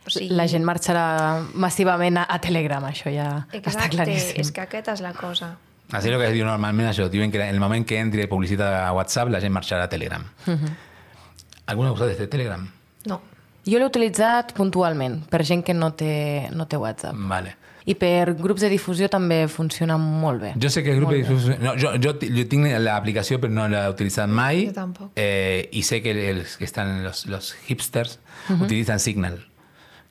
O 0.08 0.10
sigui, 0.10 0.34
La 0.34 0.48
gent 0.50 0.66
marxarà 0.66 1.44
massivament 1.54 2.18
a, 2.18 2.26
a 2.26 2.40
Telegram, 2.42 2.90
això 2.90 3.12
ja 3.14 3.44
està 3.52 3.60
Exacte, 3.60 3.98
claríssim. 3.98 4.40
és 4.42 4.52
que 4.56 4.64
aquesta 4.66 4.96
és 4.98 5.04
la 5.06 5.14
cosa. 5.14 5.58
Así 5.92 6.08
es 6.08 6.14
lo 6.14 6.20
que 6.20 6.28
es 6.28 6.34
diu 6.34 6.46
normalment 6.46 6.92
això. 6.92 7.10
Diuen 7.10 7.32
que 7.32 7.42
en 7.42 7.56
el 7.56 7.60
moment 7.60 7.86
que 7.88 7.98
entri 8.00 8.28
publicitat 8.30 8.76
a 8.84 8.92
WhatsApp, 8.94 9.32
la 9.34 9.42
gent 9.42 9.54
marxarà 9.56 9.88
a 9.88 9.90
Telegram. 9.90 10.26
¿Alguna 11.66 11.90
de 11.90 11.94
vosaltres 11.96 12.18
té 12.18 12.28
Telegram? 12.28 12.68
No. 13.10 13.22
Jo 13.66 13.80
l'he 13.80 13.86
utilitzat 13.86 14.54
puntualment, 14.58 15.24
per 15.30 15.44
gent 15.46 15.64
que 15.66 15.74
no 15.74 15.92
té, 15.98 16.48
no 16.54 16.66
té 16.70 16.78
WhatsApp. 16.78 17.18
Vale. 17.30 17.56
I 17.90 17.96
per 17.98 18.36
grups 18.38 18.62
de 18.62 18.70
difusió 18.70 19.10
també 19.10 19.48
funciona 19.50 19.98
molt 19.98 20.44
bé. 20.44 20.54
Jo 20.62 20.70
sé 20.70 20.84
que 20.86 20.94
el 20.94 21.00
grup 21.02 21.14
de 21.16 21.24
difusió... 21.24 21.58
No, 21.62 21.74
jo, 21.80 21.96
jo, 21.98 22.14
jo 22.22 22.46
tinc 22.52 22.70
l'aplicació 22.86 23.40
però 23.42 23.54
no 23.56 23.66
l'he 23.72 23.82
utilitzat 23.90 24.30
mai. 24.30 24.68
Jo 24.70 24.76
tampoc. 24.78 25.12
Eh, 25.18 25.70
I 25.74 25.82
sé 25.88 26.04
que 26.06 26.14
els 26.30 26.58
que 26.60 26.70
estan, 26.70 27.00
los, 27.04 27.26
los 27.26 27.56
hipsters, 27.68 28.20
utilitzen 28.60 29.02
Signal. 29.02 29.40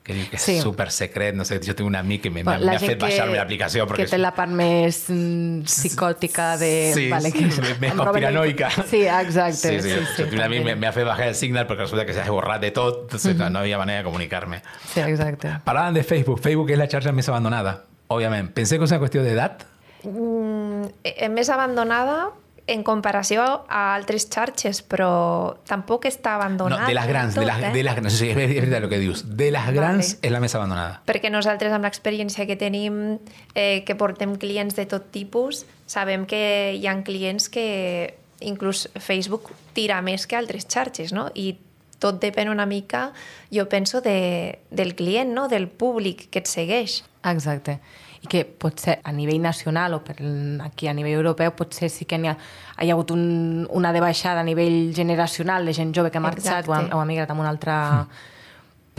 Que 0.03 0.13
diu 0.15 0.25
que 0.29 0.37
és 0.37 0.41
Sí. 0.41 0.59
súper 0.61 0.89
secret. 0.91 1.35
No 1.35 1.43
sé, 1.45 1.59
jo 1.61 1.75
tinc 1.75 1.85
un 1.85 1.95
amic 1.95 2.23
que 2.23 2.29
me, 2.31 2.41
Bueno, 2.43 2.65
me 2.65 2.75
ha 2.75 2.79
fet 2.79 2.99
baixar-me 2.99 3.35
l'aplicació. 3.37 3.85
que 3.87 4.05
té 4.07 4.17
la 4.17 4.31
part 4.33 4.49
més 4.51 5.05
mm, 5.09 5.61
psicòtica 5.67 6.57
de... 6.57 6.91
Sí, 6.95 7.09
vale, 7.11 7.29
sí, 7.31 7.45
més 7.79 7.93
conspiranoica. 7.99 8.69
Sí, 8.89 9.03
exacte. 9.05 9.81
Sí, 9.81 9.81
sí, 9.81 9.89
sí, 9.89 10.05
sí, 10.15 10.23
un 10.35 10.41
amic 10.41 10.59
també. 10.59 10.63
me, 10.63 10.75
me 10.75 10.87
ha 10.87 10.91
fet 10.93 11.05
bajar 11.05 11.27
el 11.27 11.35
Signal 11.35 11.67
porque 11.67 11.83
resulta 11.83 12.05
que 12.05 12.13
se 12.13 12.21
ha 12.21 12.31
borrat 12.31 12.61
de 12.61 12.71
tot, 12.71 13.03
entonces 13.03 13.35
no 13.35 13.59
había 13.59 13.77
manera 13.77 13.99
de 13.99 14.03
comunicarme. 14.05 14.61
Sí, 14.93 15.01
exacte. 15.01 15.59
Parlaven 15.63 15.93
de 15.93 16.03
Facebook. 16.03 16.39
Facebook 16.41 16.71
és 16.71 16.77
la 16.79 16.87
xarxa 16.89 17.11
més 17.11 17.29
abandonada, 17.29 17.83
òbviament. 18.07 18.49
Pensé 18.53 18.79
que 18.79 18.85
és 18.85 18.91
una 18.91 18.99
qüestió 19.03 19.21
d'edat. 19.21 19.65
Mm, 20.03 20.85
eh, 21.03 21.27
més 21.29 21.49
abandonada 21.49 22.29
en 22.69 22.83
comparació 22.85 23.43
a 23.67 23.81
altres 23.95 24.27
xarxes, 24.29 24.81
però 24.85 25.57
tampoc 25.67 26.05
està 26.05 26.35
No, 26.37 26.43
abandonada. 26.43 26.87
de 26.87 26.93
les 26.93 27.07
grans, 27.09 27.33
de 27.35 27.41
tot, 27.41 27.47
les, 27.49 27.63
eh? 27.63 27.71
de 27.73 27.83
les 27.83 27.95
grans. 27.95 28.13
Sí, 28.13 28.29
és 28.29 28.35
veritat 28.35 28.83
el 28.83 28.89
que 28.89 28.99
dius. 29.01 29.23
De 29.25 29.49
les 29.51 29.69
grans 29.73 30.13
Vale. 30.13 30.19
és 30.27 30.31
la 30.31 30.39
més 30.39 30.55
abandonada. 30.55 31.01
Perquè 31.09 31.31
nosaltres, 31.33 31.73
amb 31.73 31.83
l'experiència 31.87 32.45
que 32.47 32.55
tenim, 32.55 33.19
eh, 33.55 33.83
que 33.85 33.95
portem 33.95 34.35
clients 34.37 34.75
de 34.77 34.85
tot 34.85 35.09
tipus, 35.11 35.65
sabem 35.85 36.25
que 36.29 36.75
hi 36.77 36.85
ha 36.87 36.95
clients 37.03 37.49
que 37.49 38.15
inclús 38.39 38.87
Facebook 38.99 39.49
tira 39.73 40.01
més 40.01 40.27
que 40.27 40.37
altres 40.37 40.67
xarxes, 40.69 41.11
no? 41.11 41.29
I 41.35 41.57
tot 41.99 42.21
depèn 42.21 42.49
una 42.49 42.65
mica, 42.65 43.11
jo 43.51 43.67
penso, 43.67 43.99
de, 44.01 44.59
del 44.71 44.95
client, 44.95 45.33
no? 45.35 45.47
del 45.51 45.67
públic 45.67 46.29
que 46.31 46.39
et 46.39 46.47
segueix. 46.47 47.03
Exacte. 47.27 47.79
I 48.19 48.27
que 48.27 48.43
potser 48.43 48.97
a 49.03 49.13
nivell 49.15 49.39
nacional 49.41 49.93
o 49.95 50.01
per 50.03 50.17
aquí 50.65 50.89
a 50.89 50.93
nivell 50.93 51.21
europeu 51.21 51.53
potser 51.55 51.87
sí 51.89 52.03
que 52.05 52.17
n'hi 52.19 52.27
ha, 52.27 52.35
hi 52.81 52.89
ha 52.89 52.97
hagut 52.97 53.13
un, 53.15 53.67
una 53.71 53.93
de 53.95 54.01
baixada 54.03 54.41
a 54.41 54.47
nivell 54.47 54.91
generacional 54.95 55.65
de 55.65 55.73
gent 55.73 55.95
jove 55.95 56.11
que 56.11 56.19
ha 56.19 56.25
marxat 56.25 56.67
o 56.67 56.75
ha, 56.75 56.81
o 56.91 56.99
ha 56.99 57.07
migrat 57.07 57.31
amb 57.31 57.45
una 57.45 57.53
altra... 57.53 57.79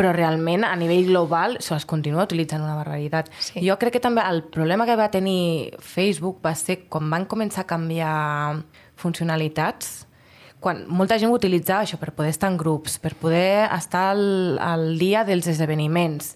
Però 0.00 0.14
realment, 0.16 0.62
a 0.64 0.72
nivell 0.80 1.10
global, 1.10 1.58
se 1.60 1.74
les 1.74 1.84
continua 1.84 2.22
utilitzant 2.24 2.62
una 2.64 2.72
barbaritat. 2.78 3.26
Sí. 3.36 3.60
Jo 3.60 3.74
crec 3.76 3.98
que 3.98 4.00
també 4.00 4.22
el 4.24 4.38
problema 4.48 4.86
que 4.88 4.94
va 4.96 5.10
tenir 5.12 5.74
Facebook 5.76 6.38
va 6.40 6.54
ser 6.56 6.86
quan 6.88 7.10
van 7.12 7.26
començar 7.28 7.66
a 7.66 7.68
canviar 7.68 8.14
funcionalitats, 8.96 10.06
quan 10.60 10.84
molta 10.88 11.18
gent 11.18 11.32
ho 11.32 11.36
utilitzava 11.36 11.84
això 11.84 11.98
per 12.00 12.12
poder 12.16 12.30
estar 12.34 12.50
en 12.52 12.58
grups, 12.60 12.98
per 13.00 13.14
poder 13.18 13.66
estar 13.72 14.10
al, 14.12 14.58
al 14.60 14.86
dia 15.00 15.24
dels 15.28 15.48
esdeveniments, 15.48 16.34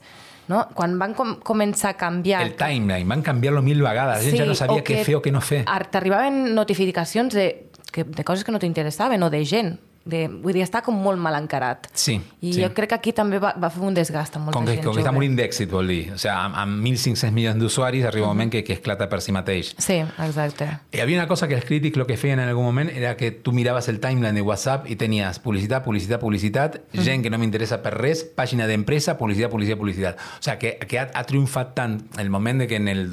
no? 0.48 0.66
Quan 0.74 0.98
van 0.98 1.14
com, 1.14 1.36
començar 1.40 1.90
a 1.94 1.96
canviar... 1.96 2.42
El 2.42 2.54
timeline, 2.56 3.08
van 3.08 3.22
canviar-lo 3.22 3.62
mil 3.62 3.80
vegades. 3.82 4.18
La 4.18 4.22
gent 4.30 4.36
ja 4.42 4.46
no 4.48 4.54
sabia 4.54 4.82
què 4.84 5.02
fer 5.04 5.16
o 5.16 5.22
què 5.24 5.32
no 5.32 5.40
fer. 5.40 5.62
ar- 5.66 5.86
T'arribaven 5.90 6.54
notificacions 6.54 7.34
de, 7.34 7.46
que, 7.92 8.04
de 8.04 8.24
coses 8.24 8.44
que 8.44 8.52
no 8.52 8.58
t'interessaven 8.62 9.22
o 9.22 9.30
de 9.30 9.44
gent. 9.44 9.76
De, 10.04 10.26
vull 10.28 10.52
dir, 10.52 10.62
està 10.66 10.82
com 10.84 10.96
molt 11.00 11.20
mal 11.20 11.36
encarat. 11.38 11.88
Sí, 11.96 12.18
I 12.44 12.52
sí. 12.52 12.60
jo 12.60 12.68
crec 12.76 12.90
que 12.92 12.98
aquí 12.98 13.12
també 13.16 13.38
va, 13.40 13.54
va 13.60 13.70
fer 13.72 13.80
un 13.86 13.94
desgast 13.96 14.36
amb 14.36 14.48
molta 14.48 14.58
Com 14.58 14.68
que, 14.68 14.74
gent 14.76 14.84
com 14.84 14.98
que 14.98 15.00
està 15.00 15.14
morint 15.16 15.36
d'èxit, 15.38 15.70
vol 15.72 15.88
dir. 15.88 16.02
O 16.12 16.18
sigui, 16.20 16.34
amb, 16.34 16.58
amb 16.60 16.84
1.500 16.84 17.32
milions 17.32 17.60
d'usuaris 17.60 18.04
arriba 18.10 18.28
un 18.28 18.34
moment 18.36 18.52
que, 18.52 18.60
que 18.66 18.76
esclata 18.76 19.08
per 19.08 19.22
si 19.24 19.32
mateix. 19.32 19.74
Sí, 19.78 20.02
exacte. 20.26 20.68
Y 20.92 21.00
había 21.00 21.18
una 21.18 21.28
cosa 21.28 21.48
que 21.48 21.56
los 21.56 21.64
críticos 21.64 21.98
lo 21.98 22.06
que 22.06 22.16
feien 22.16 22.38
en 22.38 22.48
algún 22.48 22.64
momento 22.64 22.92
era 22.94 23.16
que 23.16 23.30
tú 23.30 23.52
mirabas 23.52 23.88
el 23.88 24.00
timeline 24.00 24.34
de 24.34 24.42
WhatsApp 24.42 24.90
y 24.90 24.96
tenías 24.96 25.38
publicidad, 25.38 25.82
publicidad, 25.84 26.20
publicidad, 26.20 26.80
gent 26.92 27.22
que 27.22 27.30
no 27.30 27.38
me 27.38 27.44
interesa 27.44 27.80
per 27.82 27.94
res, 27.96 28.24
pàgina 28.24 28.68
d'empresa, 28.68 29.16
publicidad, 29.16 29.48
publicidad, 29.50 29.78
publicidad. 29.78 30.16
O 30.38 30.42
sea, 30.42 30.58
que, 30.58 30.76
que 30.76 30.98
ha, 30.98 31.08
ha 31.14 31.24
triomfat 31.24 31.74
tant 31.74 32.00
el 32.18 32.30
moment 32.30 32.60
de 32.60 32.68
que 32.68 32.76
en 32.76 32.88
el 32.88 33.08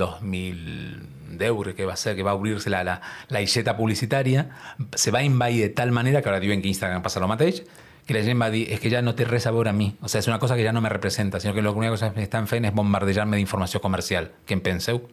2010, 1.37 1.75
que 1.75 1.85
va 1.85 1.93
a 1.93 1.97
ser, 1.97 2.15
que 2.15 2.23
va 2.23 2.31
a 2.31 2.35
obrirse 2.35 2.69
la, 2.69 2.83
la, 2.83 2.99
la 3.29 3.41
ixeta 3.41 3.77
publicitària, 3.77 4.49
se 4.95 5.11
va 5.11 5.23
invadir 5.23 5.61
de 5.63 5.69
tal 5.69 5.91
manera 5.91 6.21
que 6.21 6.29
ahora 6.29 6.39
diuen 6.39 6.61
que 6.61 6.69
Instagram 6.69 7.01
passa 7.01 7.19
lo 7.19 7.27
mateix, 7.27 7.63
que 8.05 8.13
la 8.13 8.23
gent 8.25 8.41
va 8.41 8.49
dir, 8.49 8.65
és 8.73 8.79
que 8.81 8.89
ja 8.91 9.01
no 9.01 9.13
té 9.15 9.25
res 9.27 9.45
a 9.47 9.53
veure 9.55 9.71
amb 9.71 9.79
mi. 9.79 9.91
O 10.01 10.09
sea, 10.09 10.19
és 10.19 10.27
una 10.27 10.39
cosa 10.39 10.55
que 10.57 10.65
ja 10.65 10.73
no 10.73 10.81
me 10.81 10.89
representa, 10.89 11.39
sinó 11.39 11.53
que 11.53 11.61
l'única 11.61 11.91
cosa 11.91 12.13
que 12.13 12.23
estan 12.23 12.47
fent 12.47 12.65
és 12.65 12.73
bombardejar-me 12.73 13.37
d'informació 13.37 13.81
comercial. 13.81 14.31
Què 14.45 14.57
en 14.57 14.63
penseu? 14.65 15.03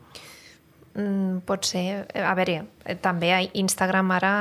Mm, 0.99 1.45
pot 1.47 1.67
ser. 1.69 2.09
A 2.17 2.35
veure, 2.35 2.65
eh, 2.85 2.97
també 2.97 3.33
a 3.33 3.43
Instagram 3.55 4.11
ara 4.17 4.33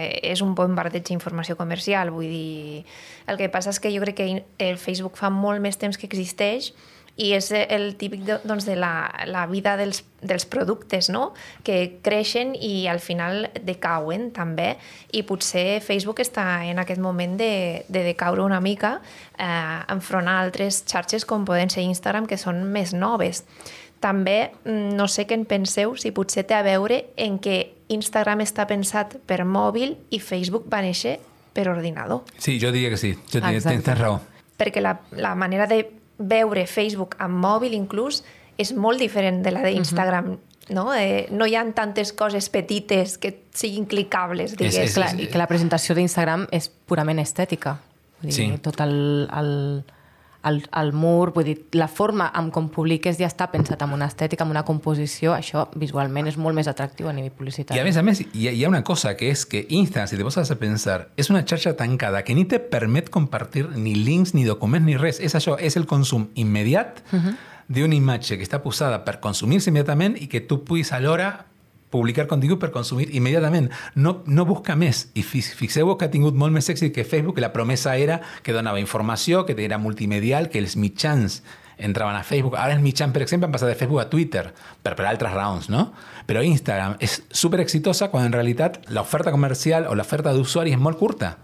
eh, 0.00 0.32
és 0.32 0.40
un 0.42 0.56
bombardeig 0.58 1.04
d'informació 1.06 1.56
comercial, 1.56 2.10
vull 2.10 2.26
dir... 2.26 2.84
El 3.30 3.38
que 3.38 3.46
passa 3.52 3.70
és 3.70 3.78
que 3.78 3.92
jo 3.94 4.00
crec 4.02 4.16
que 4.18 4.28
el 4.58 4.78
Facebook 4.80 5.14
fa 5.20 5.30
molt 5.30 5.62
més 5.62 5.78
temps 5.78 5.94
que 5.94 6.08
existeix 6.08 6.72
i 7.20 7.34
és 7.36 7.50
el 7.52 7.94
típic 8.00 8.22
de, 8.24 8.38
doncs, 8.48 8.64
de 8.64 8.76
la, 8.80 9.10
la 9.28 9.44
vida 9.50 9.74
dels, 9.76 10.02
dels 10.24 10.46
productes, 10.48 11.10
no? 11.12 11.32
que 11.66 12.00
creixen 12.04 12.54
i 12.56 12.86
al 12.88 13.00
final 13.04 13.50
decauen 13.66 14.30
també 14.36 14.72
i 15.12 15.22
potser 15.28 15.82
Facebook 15.84 16.22
està 16.24 16.64
en 16.68 16.80
aquest 16.80 17.02
moment 17.02 17.36
de, 17.40 17.84
de 17.88 18.04
decaure 18.08 18.44
una 18.44 18.62
mica 18.64 18.96
eh, 19.36 19.92
enfront 19.92 20.30
a 20.32 20.38
altres 20.40 20.82
xarxes 20.88 21.28
com 21.28 21.44
poden 21.44 21.72
ser 21.72 21.84
Instagram 21.84 22.28
que 22.30 22.40
són 22.40 22.64
més 22.72 22.96
noves. 22.96 23.44
També 24.00 24.38
mm, 24.64 24.96
no 24.96 25.04
sé 25.12 25.26
què 25.28 25.36
en 25.36 25.44
penseu, 25.44 25.92
si 26.00 26.14
potser 26.16 26.46
té 26.48 26.56
a 26.56 26.64
veure 26.64 27.02
en 27.20 27.36
que 27.42 27.60
Instagram 27.92 28.46
està 28.46 28.64
pensat 28.70 29.18
per 29.28 29.42
mòbil 29.44 29.98
i 30.08 30.24
Facebook 30.24 30.70
va 30.72 30.80
néixer 30.80 31.18
per 31.52 31.68
ordinador. 31.68 32.24
Sí, 32.38 32.56
jo 32.62 32.72
diria 32.72 32.88
que 32.88 33.00
sí. 33.00 33.12
Jo 33.28 33.42
diria, 33.44 33.60
tens 33.60 33.96
raó. 33.98 34.22
Perquè 34.60 34.80
la, 34.80 34.94
la 35.16 35.34
manera 35.36 35.66
de 35.68 35.82
veure 36.20 36.66
Facebook 36.68 37.16
amb 37.18 37.40
mòbil 37.40 37.72
inclús 37.74 38.20
és 38.60 38.74
molt 38.76 39.00
diferent 39.00 39.40
de 39.42 39.50
la 39.56 39.62
d'Instagram. 39.64 40.36
no? 40.70 40.92
Eh, 40.94 41.26
no 41.32 41.46
hi 41.48 41.56
ha 41.56 41.64
tantes 41.74 42.12
coses 42.12 42.46
petites 42.52 43.16
que 43.18 43.32
siguin 43.52 43.86
clicables, 43.86 44.52
És- 44.52 44.58
diguéssim. 44.58 44.82
és- 44.84 44.94
Clar, 44.94 45.20
i 45.20 45.26
que 45.26 45.38
la 45.38 45.48
presentació 45.48 45.96
d'Instagram 45.96 46.46
és 46.52 46.68
purament 46.68 47.18
estètica. 47.18 47.78
Vull 48.20 48.30
dir, 48.30 48.32
Sí. 48.36 48.58
Tot 48.62 48.78
el, 48.80 49.28
el, 49.34 49.84
el, 50.44 50.62
el 50.76 50.92
mur, 50.92 51.32
vull 51.34 51.44
dir, 51.44 51.56
la 51.76 51.88
forma 51.88 52.30
amb 52.36 52.52
com 52.54 52.70
publiques 52.72 53.18
ja 53.20 53.28
està 53.28 53.50
pensat 53.52 53.82
amb 53.84 53.96
una 53.96 54.08
estètica, 54.10 54.44
amb 54.44 54.54
una 54.54 54.64
composició, 54.68 55.34
això 55.36 55.66
visualment 55.76 56.30
és 56.30 56.38
molt 56.40 56.56
més 56.56 56.70
atractiu 56.70 57.10
a 57.10 57.14
nivell 57.16 57.32
publicitari. 57.36 57.78
Y 57.78 57.80
a 57.80 57.84
veces, 57.84 57.98
a 57.98 58.02
veces, 58.02 58.26
y 58.32 58.48
y 58.48 58.48
hay 58.48 58.66
una 58.66 58.84
cosa 58.84 59.16
que 59.16 59.30
es 59.30 59.46
que 59.46 59.66
Instagram, 59.68 60.08
si 60.08 60.16
te 60.16 60.22
vas 60.22 60.50
a 60.50 60.56
pensar, 60.56 61.10
es 61.16 61.30
una 61.30 61.44
xarxa 61.44 61.76
tancada 61.76 62.24
que 62.24 62.34
ni 62.34 62.44
te 62.44 62.58
permet 62.58 63.10
compartir 63.10 63.68
ni 63.76 63.94
links, 63.94 64.34
ni 64.34 64.44
documents, 64.44 64.86
ni 64.86 64.96
res. 64.96 65.20
És 65.20 65.34
això, 65.34 65.56
és 65.58 65.76
el 65.76 65.86
consum 65.86 66.28
immediat 66.34 67.02
d'una 67.68 67.94
imatge 67.94 68.36
que 68.36 68.42
està 68.42 68.62
posada 68.64 69.04
per 69.04 69.20
consumir-se 69.20 69.70
immediatament 69.70 70.16
i 70.18 70.26
que 70.26 70.40
tu 70.40 70.64
puguis 70.64 70.90
alhora 70.92 71.49
publicar 71.90 72.26
contingut 72.30 72.60
per 72.62 72.70
consumir 72.70 73.08
immediatament. 73.14 73.70
No, 73.94 74.22
no 74.26 74.44
busca 74.46 74.76
més. 74.78 75.08
I 75.14 75.22
fi- 75.26 75.42
fixeu-vos 75.42 75.96
que 75.98 76.06
ha 76.06 76.10
tingut 76.10 76.34
molt 76.38 76.54
més 76.54 76.68
èxit 76.70 76.92
que 76.94 77.04
Facebook, 77.04 77.34
que 77.36 77.44
la 77.44 77.52
promesa 77.52 77.96
era 77.98 78.20
que 78.42 78.52
donava 78.54 78.78
informació, 78.80 79.44
que 79.46 79.56
era 79.64 79.78
multimedial, 79.78 80.48
que 80.48 80.58
els 80.62 80.76
mitjans 80.76 81.42
entraven 81.80 82.14
a 82.14 82.22
Facebook. 82.22 82.54
Ara 82.60 82.74
els 82.76 82.82
mitjans, 82.84 83.12
per 83.12 83.22
exemple, 83.24 83.46
han 83.48 83.52
passat 83.52 83.68
de 83.72 83.74
Facebook 83.74 84.02
a 84.02 84.08
Twitter, 84.12 84.52
per, 84.82 84.94
per 84.94 85.06
altres 85.08 85.32
raons, 85.32 85.70
no? 85.72 85.92
Però 86.28 86.42
Instagram 86.44 86.98
és 87.00 87.22
super 87.32 87.58
exitosa 87.64 88.10
quan 88.12 88.26
en 88.28 88.32
realitat 88.36 88.82
l'oferta 88.92 89.32
comercial 89.32 89.86
o 89.88 89.94
l'oferta 89.96 90.34
d'usuari 90.36 90.74
és 90.76 90.78
molt 90.78 90.98
curta. 91.00 91.38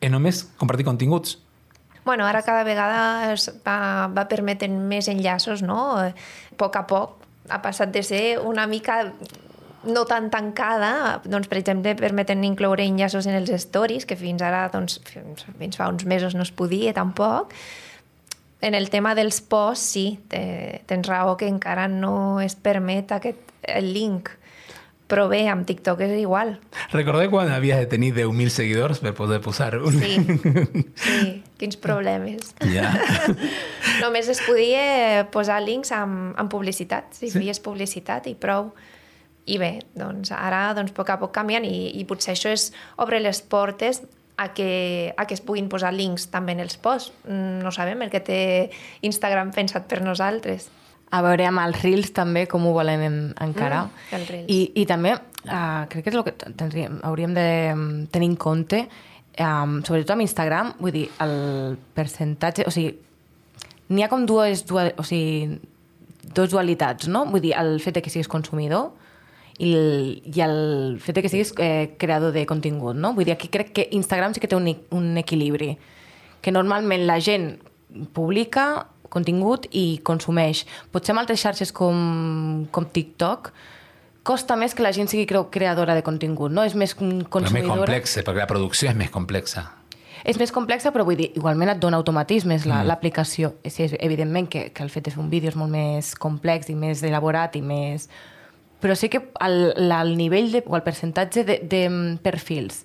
És 0.00 0.10
només 0.10 0.46
compartir 0.58 0.84
continguts. 0.88 1.36
Bueno, 2.04 2.24
ara 2.26 2.40
cada 2.42 2.64
vegada 2.66 3.32
es 3.32 3.44
va, 3.62 4.08
va 4.10 4.24
permetent 4.26 4.80
més 4.90 5.06
enllaços, 5.12 5.62
no? 5.62 6.00
Eh, 6.02 6.10
A 6.50 6.56
poc 6.58 6.74
a 6.80 6.86
poc 6.88 7.18
ha 7.50 7.60
passat 7.62 7.92
de 7.94 8.02
ser 8.02 8.38
una 8.40 8.66
mica 8.66 9.12
no 9.84 10.04
tan 10.06 10.30
tancada, 10.30 11.20
doncs, 11.24 11.48
per 11.50 11.58
exemple, 11.60 11.94
permeten 11.98 12.44
incloure 12.44 12.84
enllaços 12.84 13.26
en 13.26 13.38
els 13.38 13.50
stories, 13.64 14.06
que 14.06 14.18
fins 14.18 14.42
ara, 14.42 14.66
doncs, 14.72 15.00
fins, 15.08 15.46
fins 15.58 15.78
fa 15.80 15.88
uns 15.92 16.04
mesos 16.08 16.36
no 16.38 16.46
es 16.46 16.52
podia 16.54 16.94
tampoc. 16.96 17.54
En 18.62 18.76
el 18.78 18.90
tema 18.90 19.16
dels 19.18 19.40
posts, 19.42 19.88
sí, 19.96 20.06
te, 20.30 20.82
tens 20.86 21.08
raó 21.10 21.34
que 21.36 21.48
encara 21.50 21.88
no 21.90 22.40
es 22.40 22.54
permet 22.54 23.10
aquest 23.16 23.50
el 23.62 23.92
link, 23.94 24.30
però 25.12 25.26
bé, 25.28 25.42
amb 25.50 25.66
TikTok 25.68 26.00
és 26.06 26.14
igual. 26.22 26.54
Recordeu 26.94 27.28
quan 27.34 27.50
havies 27.52 27.82
de 27.82 27.88
tenir 27.90 28.14
10.000 28.16 28.54
seguidors 28.54 29.02
per 29.04 29.12
poder 29.18 29.42
posar 29.44 29.74
un... 29.82 29.98
Sí, 29.98 30.14
sí, 30.96 31.18
quins 31.60 31.76
problemes. 31.76 32.54
Ja. 32.72 32.94
Només 34.04 34.30
es 34.32 34.40
podia 34.46 35.26
posar 35.34 35.60
links 35.66 35.92
amb, 35.92 36.32
amb 36.40 36.48
publicitat, 36.52 37.12
si 37.18 37.28
sí. 37.28 37.34
feies 37.36 37.60
publicitat 37.60 38.30
i 38.30 38.34
prou. 38.38 38.70
I 39.50 39.58
bé, 39.58 39.70
doncs 39.98 40.30
ara 40.36 40.68
doncs, 40.76 40.92
a 40.92 40.96
poc 40.96 41.08
a 41.10 41.18
poc 41.18 41.32
canviant 41.34 41.64
i, 41.66 41.92
i 41.98 42.04
potser 42.06 42.36
això 42.36 42.52
és 42.54 42.68
obre 43.02 43.18
les 43.18 43.40
portes 43.42 44.02
a 44.36 44.52
que, 44.54 45.14
a 45.16 45.26
que 45.26 45.34
es 45.34 45.42
puguin 45.42 45.68
posar 45.70 45.92
links 45.94 46.28
també 46.30 46.54
en 46.54 46.62
els 46.62 46.78
posts. 46.78 47.12
Mm, 47.26 47.62
No 47.64 47.72
sabem 47.74 48.02
el 48.02 48.10
que 48.10 48.22
té 48.22 48.38
Instagram 49.02 49.52
pensat 49.54 49.88
per 49.90 50.00
nosaltres. 50.02 50.68
A 51.12 51.20
veure 51.20 51.44
amb 51.44 51.60
els 51.60 51.82
Reels 51.82 52.14
també 52.16 52.46
com 52.48 52.64
ho 52.66 52.72
volen 52.72 53.02
en, 53.04 53.18
encarar. 53.44 53.84
Mm. 54.12 54.46
I, 54.48 54.60
I 54.80 54.86
també 54.88 55.12
uh, 55.18 55.84
crec 55.90 56.06
que 56.06 56.14
és 56.14 56.16
el 56.16 56.24
que 56.24 56.36
tindríem, 56.46 57.02
hauríem 57.04 57.34
de 57.36 57.48
mm, 57.74 58.06
tenir 58.14 58.30
en 58.30 58.38
compte, 58.40 58.86
um, 59.42 59.80
sobretot 59.84 60.14
amb 60.14 60.24
Instagram, 60.24 60.74
vull 60.80 60.94
dir, 60.94 61.08
el 61.24 61.76
percentatge... 61.98 62.64
O 62.70 62.72
sigui, 62.72 62.94
n'hi 63.92 64.06
ha 64.06 64.08
com 64.08 64.24
dues, 64.24 64.64
dues, 64.70 64.94
o 64.96 65.04
sigui, 65.04 65.60
dos 66.32 66.54
dualitats, 66.54 67.10
no? 67.12 67.26
Vull 67.28 67.44
dir, 67.44 67.56
el 67.60 67.76
fet 67.84 67.98
de 67.98 68.06
que 68.06 68.10
siguis 68.10 68.30
consumidor 68.30 68.94
i 69.62 69.72
el, 69.78 70.22
i 70.26 70.40
el 70.42 70.56
fet 71.02 71.20
que 71.22 71.30
siguis 71.30 71.52
eh, 71.62 71.92
creador 72.00 72.32
de 72.34 72.42
contingut, 72.50 72.96
no? 72.98 73.12
Vull 73.14 73.28
dir, 73.28 73.36
aquí 73.36 73.46
crec 73.52 73.70
que 73.76 73.88
Instagram 73.94 74.34
sí 74.34 74.40
que 74.42 74.48
té 74.50 74.56
un, 74.58 74.66
un 74.90 75.12
equilibri, 75.20 75.76
que 76.42 76.50
normalment 76.50 77.04
la 77.06 77.20
gent 77.22 77.52
publica 78.16 78.86
contingut 79.12 79.66
i 79.76 80.00
consumeix. 80.08 80.64
Potser 80.90 81.12
amb 81.12 81.20
altres 81.22 81.42
xarxes 81.44 81.70
com, 81.76 82.64
com 82.72 82.86
TikTok 82.88 83.52
costa 84.24 84.56
més 84.56 84.72
que 84.74 84.82
la 84.84 84.92
gent 84.94 85.10
sigui 85.10 85.26
creadora 85.26 85.94
de 85.98 86.02
contingut, 86.06 86.50
no? 86.54 86.62
És 86.64 86.74
més 86.78 86.94
mm, 86.94 86.98
Però 86.98 87.12
és 87.12 87.22
més 87.22 87.30
consumidora. 87.34 87.76
complexa, 87.84 88.22
perquè 88.24 88.42
la 88.44 88.46
producció 88.50 88.88
és 88.90 88.96
més 88.96 89.10
complexa. 89.10 89.66
És 90.24 90.38
més 90.38 90.52
complexa, 90.54 90.92
però 90.94 91.02
vull 91.04 91.18
dir, 91.18 91.32
igualment 91.34 91.72
et 91.72 91.80
dona 91.82 91.98
automatismes 91.98 92.64
Mm. 92.64 92.70
la- 92.70 92.84
l'aplicació. 92.84 93.54
La, 93.64 93.70
sí, 93.70 93.82
és, 93.82 93.96
evidentment 93.98 94.48
que, 94.48 94.68
que 94.72 94.82
el 94.84 94.90
fet 94.90 95.04
de 95.04 95.10
fer 95.10 95.18
un 95.20 95.28
vídeo 95.30 95.50
és 95.50 95.56
molt 95.58 95.70
més 95.74 96.14
complex 96.14 96.70
i 96.70 96.74
més 96.78 97.02
elaborat 97.02 97.56
i 97.56 97.62
més... 97.62 98.08
Però 98.82 98.96
sí 98.98 99.08
que 99.08 99.22
el, 99.40 99.60
el 99.78 100.16
nivell 100.18 100.50
de, 100.52 100.64
o 100.66 100.74
el 100.74 100.82
percentatge 100.82 101.44
de, 101.46 101.60
de 101.62 101.84
mm, 101.88 102.16
perfils 102.24 102.82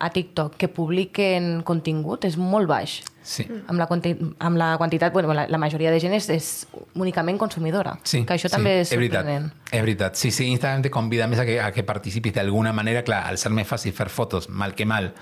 a 0.00 0.08
TikTok 0.10 0.56
que 0.56 0.68
publiquen 0.72 1.60
contingut 1.68 2.24
és 2.24 2.36
molt 2.40 2.68
baix. 2.68 3.00
Sí. 3.22 3.44
Amb 3.68 3.78
la, 3.78 3.86
amb 3.86 4.56
la 4.58 4.70
quantitat, 4.80 5.12
bueno, 5.12 5.34
la, 5.36 5.44
la 5.48 5.60
majoria 5.60 5.92
de 5.92 6.00
gent 6.00 6.16
és, 6.16 6.28
és 6.32 6.48
únicament 6.96 7.38
consumidora. 7.38 7.98
Sí, 8.02 8.22
que 8.24 8.34
això 8.34 8.48
sí, 8.48 8.54
també 8.56 8.78
és 8.80 8.88
és 8.88 8.96
veritat. 8.96 9.26
sorprenent. 9.26 9.50
És 9.68 9.84
veritat. 9.84 10.16
Sí, 10.16 10.32
sí, 10.32 10.48
Instagram 10.48 10.86
te 10.86 10.92
convida 10.92 11.28
més 11.28 11.42
a 11.42 11.44
que, 11.48 11.58
a 11.60 11.68
que 11.76 11.84
participis 11.84 12.34
d'alguna 12.36 12.72
manera. 12.72 13.04
Clar, 13.06 13.26
al 13.28 13.38
ser 13.38 13.52
més 13.52 13.68
fàcil 13.68 13.92
fer 13.96 14.08
fotos, 14.08 14.48
mal 14.48 14.74
que 14.74 14.88
mal, 14.88 15.12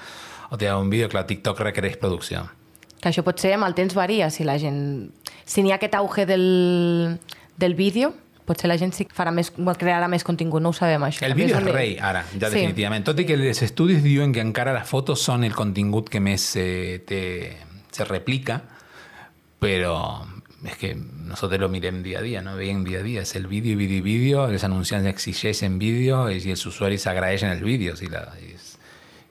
o 0.50 0.57
te 0.57 0.70
un 0.72 0.90
vídeo, 0.94 1.11
clar, 1.11 1.26
TikTok 1.26 1.66
requereix 1.66 1.98
producció. 1.98 2.46
Que 3.02 3.11
això 3.11 3.26
potser 3.26 3.52
amb 3.54 3.66
el 3.66 3.74
temps 3.78 3.94
varia, 3.94 4.31
si 4.31 4.46
la 4.46 4.57
gent... 4.62 5.11
Si 5.48 5.62
n'hi 5.62 5.74
ha 5.74 5.78
aquest 5.78 5.94
auge 5.98 6.26
del, 6.26 7.18
del 7.59 7.74
vídeo, 7.74 8.14
potser 8.48 8.70
la 8.72 8.78
gent 8.80 8.94
sí 8.96 9.04
farà 9.14 9.30
més, 9.34 9.52
crearà 9.52 10.08
més 10.08 10.24
contingut, 10.24 10.62
no 10.64 10.72
ho 10.72 10.76
sabem, 10.76 11.04
això. 11.06 11.22
El 11.28 11.34
vídeo 11.37 11.58
és 11.58 11.62
un- 11.62 11.72
rei, 11.74 11.98
ara, 12.00 12.24
ja 12.32 12.48
Sí. 12.48 12.56
definitivament. 12.56 13.04
Tot 13.04 13.20
i 13.20 13.26
que 13.28 13.34
els 13.37 13.61
estudis 13.62 14.02
diuen 14.02 14.32
que 14.32 14.40
encara 14.40 14.72
les 14.72 14.88
fotos 14.88 15.20
són 15.22 15.44
el 15.44 15.54
contingut 15.54 16.08
que 16.08 16.20
més 16.20 16.48
eh, 16.56 17.02
te, 17.06 17.20
se 17.92 18.04
replica, 18.08 18.62
però 19.61 20.24
es 20.64 20.76
que 20.76 20.94
nosotros 20.96 21.61
lo 21.61 21.68
mirem 21.68 22.02
día 22.02 22.18
a 22.18 22.22
día, 22.22 22.42
no 22.42 22.56
veiem 22.56 22.82
día 22.84 22.98
a 22.98 23.02
día. 23.02 23.22
Es 23.22 23.37
el 23.37 23.46
vídeo, 23.46 23.76
vídeo, 23.76 24.02
vídeo, 24.02 24.48
els 24.48 24.64
anunciants 24.64 25.06
exigeixen 25.06 25.78
vídeo 25.78 26.28
i 26.30 26.40
els 26.50 26.66
usuaris 26.66 27.06
agraeixen 27.06 27.50
els 27.50 27.62
vídeos 27.62 28.02
i, 28.02 28.08
la, 28.11 28.24
i, 28.42 28.54
és- 28.54 28.78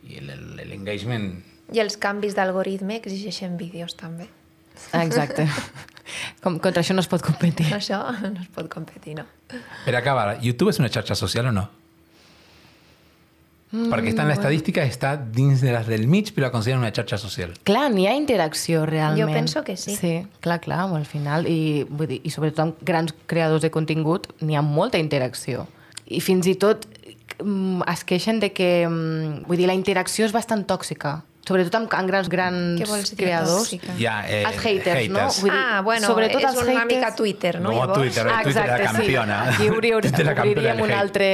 i 0.07 0.17
el, 0.21 0.29
el, 0.29 0.59
el 0.59 0.71
engagement... 0.71 1.43
I 1.73 1.81
els 1.83 1.97
canvis 1.99 2.33
d'algoritme 2.37 2.95
exigeixen 2.95 3.57
vídeos 3.57 3.97
també. 3.99 4.29
Exacte. 4.93 5.47
Com, 6.43 6.59
contra 6.63 6.83
això 6.83 6.95
no 6.95 7.03
es 7.03 7.09
pot 7.11 7.23
competir. 7.25 7.67
Això 7.75 8.03
no 8.21 8.41
es 8.41 8.47
pot 8.53 8.69
competir, 8.71 9.17
no. 9.19 9.25
Per 9.85 9.95
acabar, 9.95 10.37
YouTube 10.43 10.73
és 10.73 10.79
una 10.79 10.89
xarxa 10.93 11.15
social 11.15 11.51
o 11.51 11.55
no? 11.55 11.67
Mm, 13.71 13.89
Perquè 13.91 14.13
està 14.13 14.23
en 14.23 14.29
l'estadística, 14.31 14.83
està 14.87 15.09
dins 15.19 15.59
de 15.59 15.73
les 15.75 15.87
del 15.89 16.05
mig, 16.07 16.29
però 16.31 16.47
la 16.47 16.51
consideren 16.53 16.79
una 16.85 16.93
xarxa 16.95 17.17
social. 17.19 17.51
Clar, 17.67 17.89
n'hi 17.91 18.05
ha 18.07 18.13
interacció 18.15 18.85
realment. 18.87 19.27
Jo 19.27 19.33
penso 19.33 19.63
que 19.67 19.75
sí. 19.75 19.95
Sí, 19.97 20.13
clar, 20.39 20.61
clar, 20.63 20.85
al 20.95 21.05
final. 21.05 21.49
I, 21.51 21.83
vull 21.89 22.07
dir, 22.13 22.21
i 22.23 22.31
sobretot 22.31 22.63
amb 22.63 22.85
grans 22.87 23.11
creadors 23.27 23.65
de 23.65 23.71
contingut 23.73 24.29
n'hi 24.39 24.55
ha 24.55 24.63
molta 24.63 25.01
interacció. 25.03 25.67
I 26.07 26.21
fins 26.23 26.47
i 26.47 26.55
tot 26.55 26.87
mm, 27.43 27.83
es 27.91 28.05
queixen 28.07 28.39
de 28.39 28.53
que... 28.55 28.87
mm, 28.87 29.43
Vull 29.49 29.59
dir, 29.59 29.67
la 29.67 29.75
interacció 29.75 30.23
és 30.25 30.35
bastant 30.35 30.63
tòxica. 30.63 31.17
Sobretot 31.47 31.75
amb, 31.79 31.93
amb 31.95 32.09
grans, 32.11 32.27
grans 32.27 32.81
Què 32.81 32.87
vols 32.89 33.11
dir, 33.13 33.17
creadors. 33.21 33.61
tòxica? 33.61 33.93
Ja, 33.95 34.17
eh, 34.27 34.41
els 34.49 34.57
haters, 34.59 35.07
no? 35.07 35.21
haters. 35.21 35.37
Vull 35.45 35.53
dir, 35.53 35.59
ah, 35.61 35.81
bueno, 35.85 36.09
sobretot 36.11 36.41
és 36.41 36.47
els 36.49 36.59
una 36.59 36.73
haters... 36.73 36.89
mica 36.91 37.11
Twitter, 37.15 37.53
no? 37.61 37.69
No, 37.69 37.75
Llavors? 37.77 38.01
Twitter, 38.01 38.25
Twitter 38.43 38.63
era 38.65 38.79
campiona. 38.83 39.37
Sí. 39.37 39.53
Aquí 39.53 39.69
obri, 39.71 39.91
Twitter 40.01 40.25
era 40.25 40.35
campiona 40.35 40.57
obriríem 40.57 40.83
un 40.83 40.93
altre... 40.97 41.29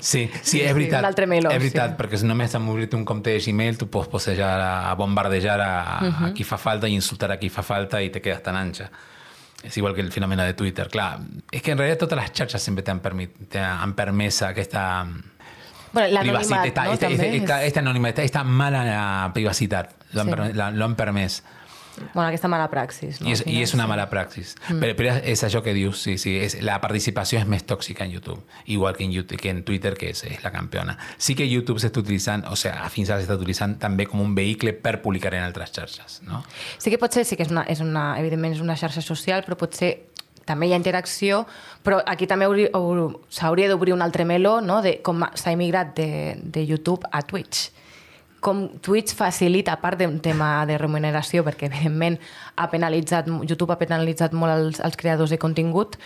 Sí, 0.00 0.24
sí, 0.42 0.60
és 0.60 0.74
veritat. 0.74 0.98
un 1.04 1.08
altre 1.12 1.28
meló, 1.30 1.52
és 1.54 1.62
veritat, 1.62 1.94
sí. 1.94 1.98
perquè 2.00 2.18
si 2.18 2.26
només 2.26 2.54
amb 2.58 2.72
obrir 2.74 2.88
un 2.98 3.04
compte 3.06 3.30
de 3.30 3.42
Gmail 3.44 3.78
tu 3.78 3.86
pots 3.94 4.10
possejar 4.10 4.54
a, 4.58 4.72
a 4.90 4.94
bombardejar 4.98 5.60
a, 5.62 5.72
a 6.02 6.32
qui 6.34 6.46
fa 6.46 6.58
falta 6.58 6.90
i 6.90 6.96
insultar 6.98 7.30
a 7.30 7.38
qui 7.38 7.52
fa 7.52 7.62
falta 7.62 8.02
i 8.02 8.10
te 8.10 8.22
quedas 8.24 8.42
tan 8.42 8.58
ancha. 8.58 8.90
És 9.64 9.78
igual 9.78 9.94
que 9.94 10.02
el 10.02 10.10
fenomen 10.12 10.42
de 10.42 10.52
Twitter. 10.58 10.90
Clar, 10.92 11.20
és 11.50 11.62
que 11.62 11.72
en 11.72 11.78
realitat 11.78 12.02
totes 12.04 12.18
les 12.20 12.34
xarxes 12.36 12.66
sempre 12.66 12.84
t'han 12.84 13.00
permès 13.00 14.42
aquesta 14.50 14.82
Bueno, 15.94 16.20
privacitat, 16.20 16.26
l'anonimat, 16.26 16.66
esta, 16.66 16.84
no? 16.84 16.92
esta, 16.92 17.06
També 17.08 17.14
esta, 17.14 17.36
esta, 17.44 17.60
és... 17.62 17.66
esta 17.72 17.80
anonimat, 17.80 18.18
esta 18.18 18.44
mala 18.44 19.30
privacitat, 19.34 19.94
l'han 20.12 20.26
Sí. 20.26 20.32
permès, 20.34 20.56
la- 20.58 20.70
l'han 20.74 20.96
permès. 20.98 21.42
Bueno, 22.12 22.26
aquesta 22.26 22.48
mala 22.50 22.66
praxis. 22.72 23.20
No? 23.20 23.28
I 23.28 23.32
és, 23.36 23.40
Al 23.40 23.44
final, 23.44 23.60
I 23.60 23.62
és 23.62 23.72
una 23.76 23.84
sí. 23.84 23.88
mala 23.88 24.08
praxis. 24.10 24.56
Però, 24.66 24.96
però 24.98 25.12
és 25.22 25.44
això 25.46 25.60
que 25.62 25.72
dius, 25.72 26.00
sí, 26.02 26.16
sí. 26.18 26.32
És, 26.42 26.56
la 26.66 26.80
participació 26.82 27.38
és 27.38 27.46
més 27.46 27.62
tòxica 27.64 28.02
en 28.04 28.10
YouTube. 28.10 28.42
Igual 28.66 28.96
que 28.96 29.04
en, 29.04 29.12
YouTube, 29.12 29.38
que 29.38 29.50
en 29.50 29.62
Twitter, 29.62 29.94
que 29.94 30.10
és, 30.10 30.24
és 30.24 30.42
la 30.42 30.50
campiona. 30.50 30.96
Sí 31.18 31.36
que 31.38 31.46
YouTube 31.46 31.78
s'està 31.78 32.00
utilitzant, 32.02 32.42
o 32.50 32.56
sigui, 32.58 32.74
fins 32.90 33.10
ara 33.14 33.20
s'està 33.22 33.36
utilitzant 33.38 33.78
també 33.78 34.08
com 34.10 34.20
un 34.20 34.34
vehicle 34.34 34.72
per 34.74 34.96
publicar 35.02 35.32
en 35.38 35.44
altres 35.46 35.70
xarxes, 35.70 36.18
no? 36.26 36.42
Sí 36.78 36.90
que 36.90 36.98
potser 36.98 37.22
sí 37.24 37.36
que 37.38 37.44
és 37.46 37.52
una, 37.54 37.62
és 37.70 37.78
una, 37.78 38.18
evidentment 38.18 38.54
és 38.58 38.60
una 38.60 38.74
xarxa 38.74 39.00
social, 39.00 39.44
però 39.46 39.54
potser 39.56 40.08
també 40.44 40.66
hi 40.68 40.72
ha 40.74 40.76
interacció, 40.80 41.46
però 41.82 42.02
aquí 42.06 42.26
també 42.26 42.44
hauria- 42.46 42.70
hau- 42.74 43.20
s'hauria 43.28 43.68
d'obrir 43.68 43.92
un 43.94 44.02
altre 44.02 44.24
meló 44.24 44.60
no? 44.60 44.82
de 44.82 44.98
com 45.02 45.24
s'ha 45.34 45.52
emigrat 45.52 45.94
de, 45.96 46.36
de 46.42 46.66
YouTube 46.66 47.06
a 47.10 47.22
Twitch 47.22 47.70
com 48.44 48.66
Twitch 48.84 49.14
facilita, 49.16 49.72
a 49.72 49.80
part 49.80 49.96
d'un 50.02 50.18
tema 50.20 50.66
de 50.68 50.76
remuneració, 50.76 51.40
perquè 51.46 51.64
evidentment 51.70 52.18
ha 52.60 52.66
penalitzat, 52.68 53.24
YouTube 53.48 53.72
ha 53.72 53.78
penalitzat 53.80 54.34
molt 54.36 54.52
els, 54.52 54.80
els 54.84 54.98
creadors 55.00 55.30
de 55.32 55.38
contingut, 55.40 55.96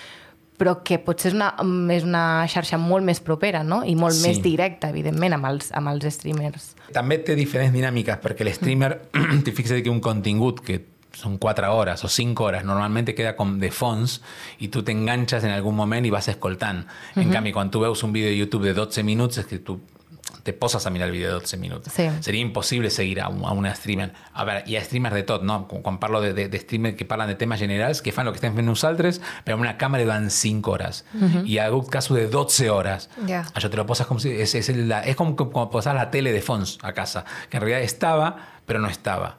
però 0.56 0.76
que 0.86 1.00
potser 1.02 1.32
és 1.32 1.34
una, 1.34 1.48
és 1.90 2.06
una 2.06 2.46
xarxa 2.46 2.78
molt 2.78 3.02
més 3.06 3.18
propera 3.18 3.64
no? 3.66 3.80
i 3.82 3.96
molt 3.98 4.14
Sí. 4.14 4.22
més 4.28 4.38
directa, 4.42 4.88
evidentment, 4.94 5.34
amb 5.34 5.46
els, 5.50 5.72
amb 5.74 5.90
els 5.90 6.06
streamers. 6.14 6.76
També 6.94 7.18
té 7.26 7.34
diferents 7.34 7.74
dinàmiques, 7.74 8.20
perquè 8.22 8.46
el 8.46 8.52
streamer, 8.54 8.92
te 9.44 9.50
fixes 9.50 9.82
que 9.82 9.90
un 9.90 9.98
contingut 10.00 10.60
que 10.62 10.78
son 11.12 11.38
cuatro 11.38 11.74
horas 11.74 12.04
o 12.04 12.08
cinco 12.08 12.44
horas, 12.44 12.64
normalmente 12.64 13.14
queda 13.14 13.34
com 13.36 13.58
de 13.58 13.70
fons 13.70 14.20
i 14.62 14.68
tu 14.68 14.84
t'enganxes 14.86 15.44
en 15.44 15.54
algun 15.54 15.76
moment 15.76 16.06
i 16.06 16.10
vas 16.14 16.28
escoltant. 16.28 16.84
En 17.16 17.30
canvi, 17.32 17.52
quan 17.52 17.70
tu 17.70 17.80
veus 17.80 18.02
un 18.02 18.12
vídeo 18.12 18.28
de 18.30 18.36
YouTube 18.36 18.66
de 18.66 18.74
12 18.74 19.02
minuts, 19.02 19.38
és 19.38 19.46
que 19.46 19.58
tu 19.58 19.80
te 20.42 20.52
poses 20.52 20.86
a 20.86 20.90
mirar 20.90 21.08
el 21.08 21.12
vídeo 21.12 21.28
de 21.28 21.34
12 21.34 21.56
minuts. 21.56 21.92
Sí. 21.92 22.08
Seria 22.20 22.40
impossible 22.40 22.90
seguir 22.90 23.20
a 23.20 23.28
un, 23.28 23.44
a 23.44 23.52
un 23.52 23.66
streamer. 23.74 24.12
A 24.32 24.44
veure, 24.44 24.62
hi 24.66 24.76
ha 24.76 24.84
streamers 24.84 25.16
de 25.16 25.22
tot, 25.28 25.42
no? 25.44 25.58
Quan, 25.68 25.82
quan 25.82 25.98
parlo 26.00 26.20
de, 26.20 26.32
de, 26.32 26.48
de 26.48 26.60
streamers 26.60 26.96
que 26.96 27.04
parlen 27.04 27.28
de 27.28 27.34
temes 27.40 27.60
generals, 27.60 28.02
que 28.02 28.12
fan 28.12 28.28
el 28.28 28.32
que 28.32 28.40
estem 28.40 28.54
fent 28.56 28.68
nosaltres, 28.68 29.20
però 29.44 29.58
amb 29.58 29.66
una 29.66 29.74
càmera 29.80 30.06
durant 30.06 30.30
5 30.32 30.72
hores. 30.72 31.02
I 31.42 31.54
hi 31.54 31.58
ha 31.58 31.66
hagut 31.68 31.90
casos 31.92 32.16
de 32.16 32.28
12 32.32 32.70
hores. 32.70 33.10
Ja. 33.28 33.42
Això 33.52 33.68
te 33.68 33.80
lo 33.80 33.86
poses 33.88 34.08
com 34.08 34.20
si... 34.22 34.32
És, 34.32 34.54
és, 34.56 34.70
la, 34.78 35.02
és 35.04 35.18
com 35.18 35.34
com 35.36 35.52
posar 35.72 35.96
la 35.98 36.08
tele 36.12 36.32
de 36.32 36.40
fons 36.44 36.78
a 36.82 36.94
casa, 36.96 37.24
que 37.50 37.58
en 37.58 37.66
realidad 37.66 37.84
estava, 37.84 38.32
però 38.64 38.80
no 38.80 38.88
estava. 38.92 39.34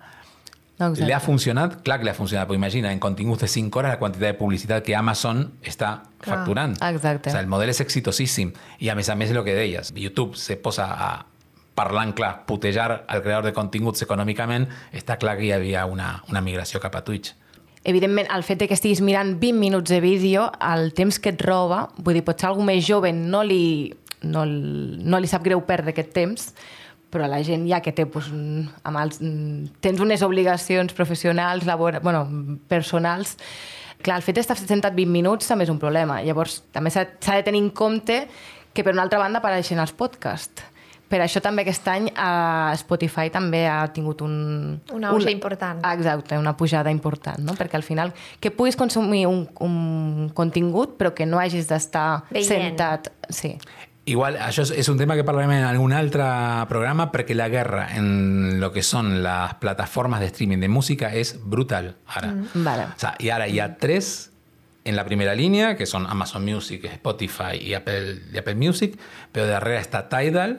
Exacte. 0.79 1.05
¿Le 1.05 1.13
ha 1.13 1.19
funcionat? 1.19 1.81
Clar 1.83 1.99
que 1.99 2.05
le 2.05 2.11
ha 2.11 2.15
funcionat, 2.15 2.47
però 2.47 2.55
imagina, 2.55 2.93
en 2.93 2.99
continguts 3.03 3.41
de 3.41 3.47
5 3.51 3.79
hores 3.79 3.91
la 3.91 3.99
quantitat 3.99 4.29
de 4.29 4.37
publicitat 4.39 4.83
que 4.83 4.95
Amazon 4.95 5.51
està 5.61 6.03
Clar. 6.21 6.37
facturant. 6.37 6.77
Exacte. 6.81 7.29
O 7.29 7.31
sea, 7.33 7.41
el 7.41 7.47
model 7.47 7.69
és 7.69 7.81
exitosíssim. 7.83 8.53
I 8.79 8.89
a 8.89 8.95
més 8.95 9.09
a 9.09 9.15
més, 9.15 9.31
el 9.31 9.43
que 9.43 9.53
deies, 9.53 9.91
YouTube 9.93 10.37
se 10.39 10.55
posa 10.55 10.87
a 10.87 11.25
parlar 11.75 12.07
en 12.07 12.13
clar, 12.13 12.45
putejar 12.45 13.05
al 13.07 13.21
creador 13.23 13.45
de 13.45 13.53
continguts 13.53 14.01
econòmicament, 14.03 14.67
està 14.91 15.17
clar 15.19 15.37
que 15.37 15.45
hi 15.47 15.51
havia 15.55 15.85
una, 15.85 16.23
una 16.29 16.41
migració 16.41 16.79
cap 16.79 16.95
a 16.95 17.03
Twitch. 17.03 17.35
Evidentment, 17.87 18.27
el 18.35 18.43
fet 18.43 18.65
que 18.67 18.75
estiguis 18.75 18.99
mirant 18.99 19.37
20 19.39 19.59
minuts 19.59 19.91
de 19.91 20.01
vídeo, 20.03 20.49
el 20.59 20.91
temps 20.93 21.19
que 21.19 21.31
et 21.31 21.41
roba, 21.41 21.85
vull 21.97 22.17
dir, 22.17 22.25
potser 22.27 22.49
algú 22.49 22.65
més 22.67 22.83
jove 22.87 23.13
no 23.15 23.43
li, 23.47 23.93
no, 24.27 24.43
no 24.45 25.19
li 25.19 25.31
sap 25.31 25.45
greu 25.47 25.63
perdre 25.67 25.95
aquest 25.95 26.11
temps, 26.11 26.51
però 27.11 27.27
la 27.27 27.41
gent 27.43 27.67
ja 27.69 27.81
que 27.81 27.91
té, 27.91 28.05
doncs, 28.05 28.29
un- 28.31 28.69
amb 28.83 28.97
els, 29.01 29.19
mm, 29.21 29.79
tens 29.81 29.99
unes 29.99 30.21
obligacions 30.21 30.93
professionals, 30.93 31.65
labor, 31.65 31.99
bueno, 32.01 32.27
personals, 32.67 33.37
clar, 34.01 34.17
el 34.17 34.23
fet 34.23 34.35
d'estar 34.35 34.57
sentat 34.57 34.93
20 34.95 35.11
minuts 35.11 35.47
també 35.47 35.63
és 35.65 35.69
un 35.73 35.79
problema. 35.79 36.21
Llavors, 36.23 36.61
també 36.71 36.89
s'ha 36.91 37.05
de 37.35 37.43
tenir 37.43 37.59
en 37.63 37.69
compte 37.71 38.27
que, 38.73 38.83
per 38.83 38.93
una 38.93 39.01
altra 39.03 39.19
banda, 39.19 39.39
apareixen 39.39 39.79
els 39.79 39.91
podcasts. 39.91 40.63
Per 41.09 41.17
això 41.23 41.41
també 41.41 41.63
aquest 41.63 41.87
any 41.89 42.11
a 42.15 42.75
Spotify 42.77 43.31
també 43.33 43.63
ha 43.67 43.87
tingut 43.91 44.21
un... 44.21 44.79
Una 44.93 45.09
auge 45.09 45.31
important. 45.31 45.79
Exacte, 45.91 46.37
una 46.37 46.55
pujada 46.55 46.91
important, 46.91 47.39
no? 47.39 47.55
Perquè 47.57 47.73
al 47.79 47.81
final 47.81 48.13
que 48.39 48.51
puguis 48.51 48.75
consumir 48.77 49.23
un, 49.25 49.47
un 49.59 50.29
contingut 50.35 50.99
però 50.99 51.15
que 51.17 51.25
no 51.25 51.39
hagis 51.41 51.65
d'estar 51.67 52.25
sentat... 52.45 53.09
Sí. 53.29 53.55
Igual, 54.09 54.39
és, 54.41 54.71
és 54.73 54.87
un 54.89 54.97
tema 54.97 55.13
que 55.17 55.25
parlarem 55.27 55.51
en 55.59 55.67
algun 55.67 55.93
altre 55.93 56.25
programa 56.69 57.11
perquè 57.13 57.35
la 57.37 57.49
guerra 57.51 57.85
en 57.93 58.57
lo 58.61 58.71
que 58.73 58.81
són 58.85 59.19
les 59.21 59.53
plataformes 59.61 60.23
de 60.23 60.31
streaming 60.31 60.63
de 60.63 60.69
música 60.71 61.11
és 61.13 61.35
brutal 61.37 61.93
ara. 62.07 62.33
Vale. 62.55 62.89
O 62.89 62.97
sea, 62.97 63.13
y 63.19 63.29
ahora 63.29 63.45
hay 63.45 63.59
a 63.59 63.77
tres 63.77 64.31
en 64.83 64.95
la 64.95 65.05
primera 65.05 65.35
línea, 65.35 65.75
que 65.75 65.85
son 65.85 66.07
Amazon 66.07 66.43
Music, 66.43 66.85
Spotify 66.85 67.61
y 67.61 67.75
Apple, 67.75 68.23
y 68.33 68.37
Apple 68.37 68.55
Music, 68.55 68.97
pero 69.31 69.45
darrere 69.45 69.77
està 69.83 70.07
Tidal, 70.09 70.57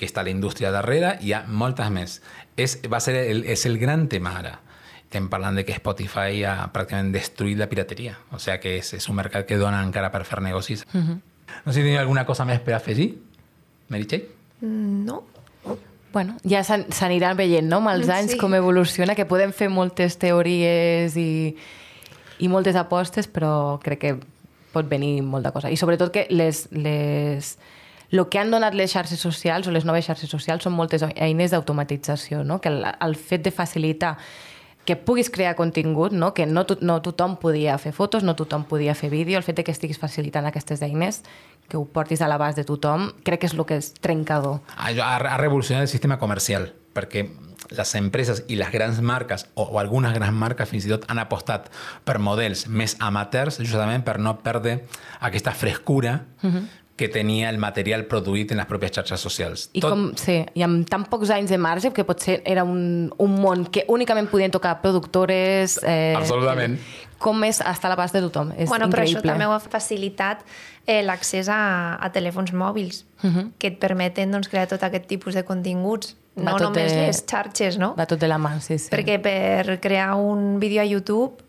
que 0.00 0.08
està 0.08 0.24
la 0.24 0.32
indústria 0.32 0.72
darrere, 0.72 1.18
hi 1.20 1.34
ha 1.36 1.44
moltes 1.44 1.92
més. 1.92 2.20
És, 2.56 2.78
va 2.88 3.00
ser 3.04 3.16
el, 3.26 3.44
és 3.44 3.66
el 3.68 3.76
gran 3.76 4.08
tema 4.08 4.38
ara. 4.40 4.56
Estem 5.02 5.28
parlant 5.28 5.60
de 5.60 5.64
que 5.68 5.76
Spotify 5.76 6.44
ha 6.48 6.56
pràcticament 6.72 7.12
destruït 7.12 7.60
la 7.60 7.68
pirateria. 7.68 8.16
O 8.32 8.40
sea 8.40 8.56
que 8.60 8.78
és, 8.80 8.94
és 8.96 9.08
un 9.12 9.20
mercat 9.20 9.44
que 9.48 9.60
dona 9.60 9.84
encara 9.84 10.08
per 10.14 10.24
fer 10.24 10.40
negocis. 10.40 10.86
No 11.64 11.72
sé 11.72 11.80
si 11.80 11.86
teniu 11.86 12.00
alguna 12.00 12.24
cosa 12.26 12.44
més 12.44 12.60
per 12.60 12.74
afegir, 12.74 13.12
Meritxell? 13.88 14.24
No? 14.60 15.22
Bueno, 16.12 16.36
ja 16.48 16.62
s'an- 16.64 16.86
s'aniran 16.92 17.36
veient, 17.36 17.66
no?, 17.68 17.76
amb 17.82 17.90
els 17.92 18.08
anys 18.08 18.32
Sí. 18.32 18.38
com 18.38 18.54
evoluciona, 18.54 19.14
que 19.14 19.26
podem 19.28 19.52
fer 19.52 19.68
moltes 19.68 20.16
teories 20.18 21.16
i, 21.20 21.54
i 22.38 22.48
moltes 22.48 22.74
apostes, 22.76 23.28
però 23.28 23.78
crec 23.82 23.98
que 24.00 24.14
pot 24.72 24.88
venir 24.88 25.20
molta 25.22 25.52
cosa. 25.52 25.70
I 25.70 25.76
sobretot 25.76 26.12
que 26.12 26.26
les, 26.30 26.68
les, 26.72 27.58
el 28.10 28.24
que 28.28 28.38
han 28.38 28.50
donat 28.50 28.74
les 28.74 28.90
xarxes 28.92 29.20
socials 29.20 29.66
o 29.68 29.70
les 29.74 29.84
noves 29.84 30.06
xarxes 30.06 30.30
socials 30.30 30.62
són 30.64 30.72
moltes 30.72 31.02
eines 31.16 31.50
d'automatització, 31.52 32.44
no? 32.44 32.60
que 32.60 32.68
el, 32.72 32.84
el 33.00 33.14
fet 33.16 33.42
de 33.44 33.50
facilitar 33.52 34.16
que 34.86 34.96
puguis 34.96 35.28
crear 35.30 35.56
contingut, 35.58 36.14
no? 36.14 36.32
que 36.32 36.46
no, 36.46 36.64
to 36.64 36.78
no 36.80 37.00
tothom 37.02 37.36
podia 37.42 37.76
fer 37.82 37.92
fotos, 37.92 38.22
no 38.24 38.36
tothom 38.38 38.64
podia 38.70 38.94
fer 38.94 39.10
vídeo, 39.10 39.36
el 39.36 39.44
fet 39.44 39.64
que 39.66 39.74
estiguis 39.74 39.98
facilitant 39.98 40.46
aquestes 40.46 40.80
eines, 40.86 41.24
que 41.68 41.76
ho 41.76 41.84
portis 41.84 42.22
a 42.22 42.30
l'abast 42.30 42.56
de 42.56 42.64
tothom, 42.64 43.10
crec 43.26 43.42
que 43.42 43.50
és 43.50 43.56
el 43.58 43.66
que 43.66 43.80
és 43.82 43.90
trencador. 43.98 44.62
ha, 44.78 45.16
ha 45.18 45.36
revolucionat 45.42 45.84
el 45.84 45.92
sistema 45.92 46.20
comercial 46.22 46.70
perquè 46.96 47.26
les 47.74 47.94
empreses 47.98 48.44
i 48.48 48.56
les 48.56 48.70
grans 48.72 49.00
marques 49.02 49.46
o, 49.54 49.66
o 49.66 49.80
algunes 49.82 50.14
grans 50.14 50.34
marques 50.34 50.70
fins 50.70 50.86
i 50.86 50.92
tot 50.92 51.04
han 51.10 51.18
apostat 51.18 51.66
per 52.06 52.18
models 52.22 52.66
més 52.68 52.96
amateurs 53.02 53.58
justament 53.62 54.06
per 54.06 54.18
no 54.22 54.36
perdre 54.44 54.78
aquesta 55.20 55.52
frescura 55.52 56.20
que 56.96 57.08
tenia 57.12 57.50
el 57.52 57.58
material 57.58 58.06
produït 58.08 58.52
en 58.52 58.56
les 58.62 58.66
pròpies 58.66 58.94
xarxes 58.96 59.20
socials. 59.20 59.66
I, 59.76 59.82
com, 59.84 60.08
sí, 60.16 60.38
I 60.56 60.62
amb 60.64 60.88
tan 60.88 61.04
pocs 61.10 61.30
anys 61.30 61.52
de 61.52 61.58
marge, 61.60 61.92
que 61.92 62.04
potser 62.08 62.40
era 62.48 62.64
un, 62.64 63.12
un 63.20 63.34
món 63.40 63.66
que 63.68 63.84
únicament 63.92 64.30
podien 64.32 64.50
tocar 64.50 64.80
productores... 64.80 65.78
Eh, 65.84 66.14
Absolutament. 66.16 66.78
Com 67.20 67.44
és 67.44 67.60
estar 67.60 67.88
a 67.88 67.94
l'abast 67.94 68.16
de 68.16 68.20
tothom. 68.24 68.50
És 68.56 68.68
bueno, 68.68 68.88
però 68.92 69.04
increïble. 69.04 69.22
això 69.22 69.28
també 69.28 69.46
ho 69.48 69.52
ha 69.52 69.60
facilitat 69.60 70.42
eh, 70.86 71.02
l'accés 71.04 71.48
a, 71.48 71.96
a 72.00 72.10
telèfons 72.12 72.52
mòbils, 72.52 73.04
uh 73.22 73.30
-huh. 73.30 73.50
que 73.58 73.68
et 73.68 73.78
permeten 73.78 74.32
doncs, 74.32 74.48
crear 74.48 74.66
tot 74.68 74.82
aquest 74.82 75.06
tipus 75.06 75.34
de 75.34 75.44
continguts. 75.44 76.16
Va 76.36 76.52
no 76.52 76.58
tot 76.58 76.62
només 76.68 76.92
de- 76.92 77.06
les 77.06 77.24
xarxes, 77.24 77.78
no? 77.78 77.94
Va 77.96 78.06
tot 78.06 78.20
de 78.20 78.28
la 78.28 78.36
mà, 78.36 78.60
sí, 78.60 78.78
sí. 78.78 78.90
Perquè 78.90 79.20
per 79.20 79.80
crear 79.80 80.14
un 80.16 80.60
vídeo 80.60 80.82
a 80.82 80.84
YouTube 80.84 81.45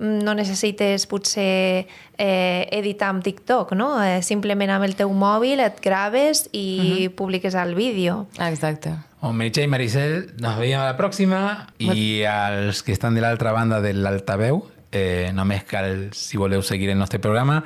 no 0.00 0.34
necessites 0.34 1.04
potser 1.06 1.86
eh, 2.16 2.68
editar 2.72 3.10
amb 3.12 3.22
TikTok, 3.24 3.74
no? 3.76 3.92
Eh, 4.02 4.22
simplement 4.24 4.72
amb 4.72 4.88
el 4.88 4.96
teu 4.96 5.12
mòbil 5.12 5.60
et 5.60 5.80
graves 5.84 6.48
i 6.52 6.64
uh 6.64 6.84
-huh. 6.84 7.14
publiques 7.14 7.54
el 7.54 7.74
vídeo. 7.74 8.26
Exacte. 8.38 8.96
Bon, 9.20 9.36
Meritxell 9.36 9.64
i 9.64 9.68
Maricel, 9.68 10.32
nos 10.40 10.56
veiem 10.58 10.80
a 10.80 10.84
la 10.84 10.96
pròxima 10.96 11.66
i 11.78 12.24
als 12.24 12.82
que 12.82 12.92
estan 12.92 13.14
de 13.14 13.20
l'altra 13.20 13.52
banda 13.52 13.80
de 13.80 13.92
l'altaveu, 13.92 14.64
eh, 14.92 15.30
només 15.34 15.64
cal, 15.64 16.08
si 16.12 16.36
voleu 16.36 16.62
seguir 16.62 16.88
el 16.90 16.98
nostre 16.98 17.18
programa, 17.18 17.62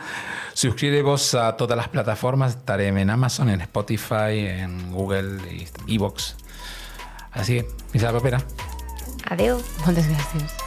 suscriure-vos 0.53 1.35
a 1.35 1.57
totes 1.57 1.77
les 1.77 1.89
plataformes, 1.89 2.57
estarem 2.57 2.99
en 2.99 3.11
Amazon, 3.11 3.51
en 3.51 3.61
Spotify, 3.61 4.47
en 4.65 4.93
Google 4.93 5.41
i 5.51 5.69
Evox. 5.95 6.35
Així 7.33 7.61
que, 7.61 7.67
fins 7.93 8.05
a 8.05 8.13
la 8.13 8.19
propera. 8.19 8.43
Adeu. 9.31 9.61
Moltes 9.87 10.11
gràcies. 10.11 10.64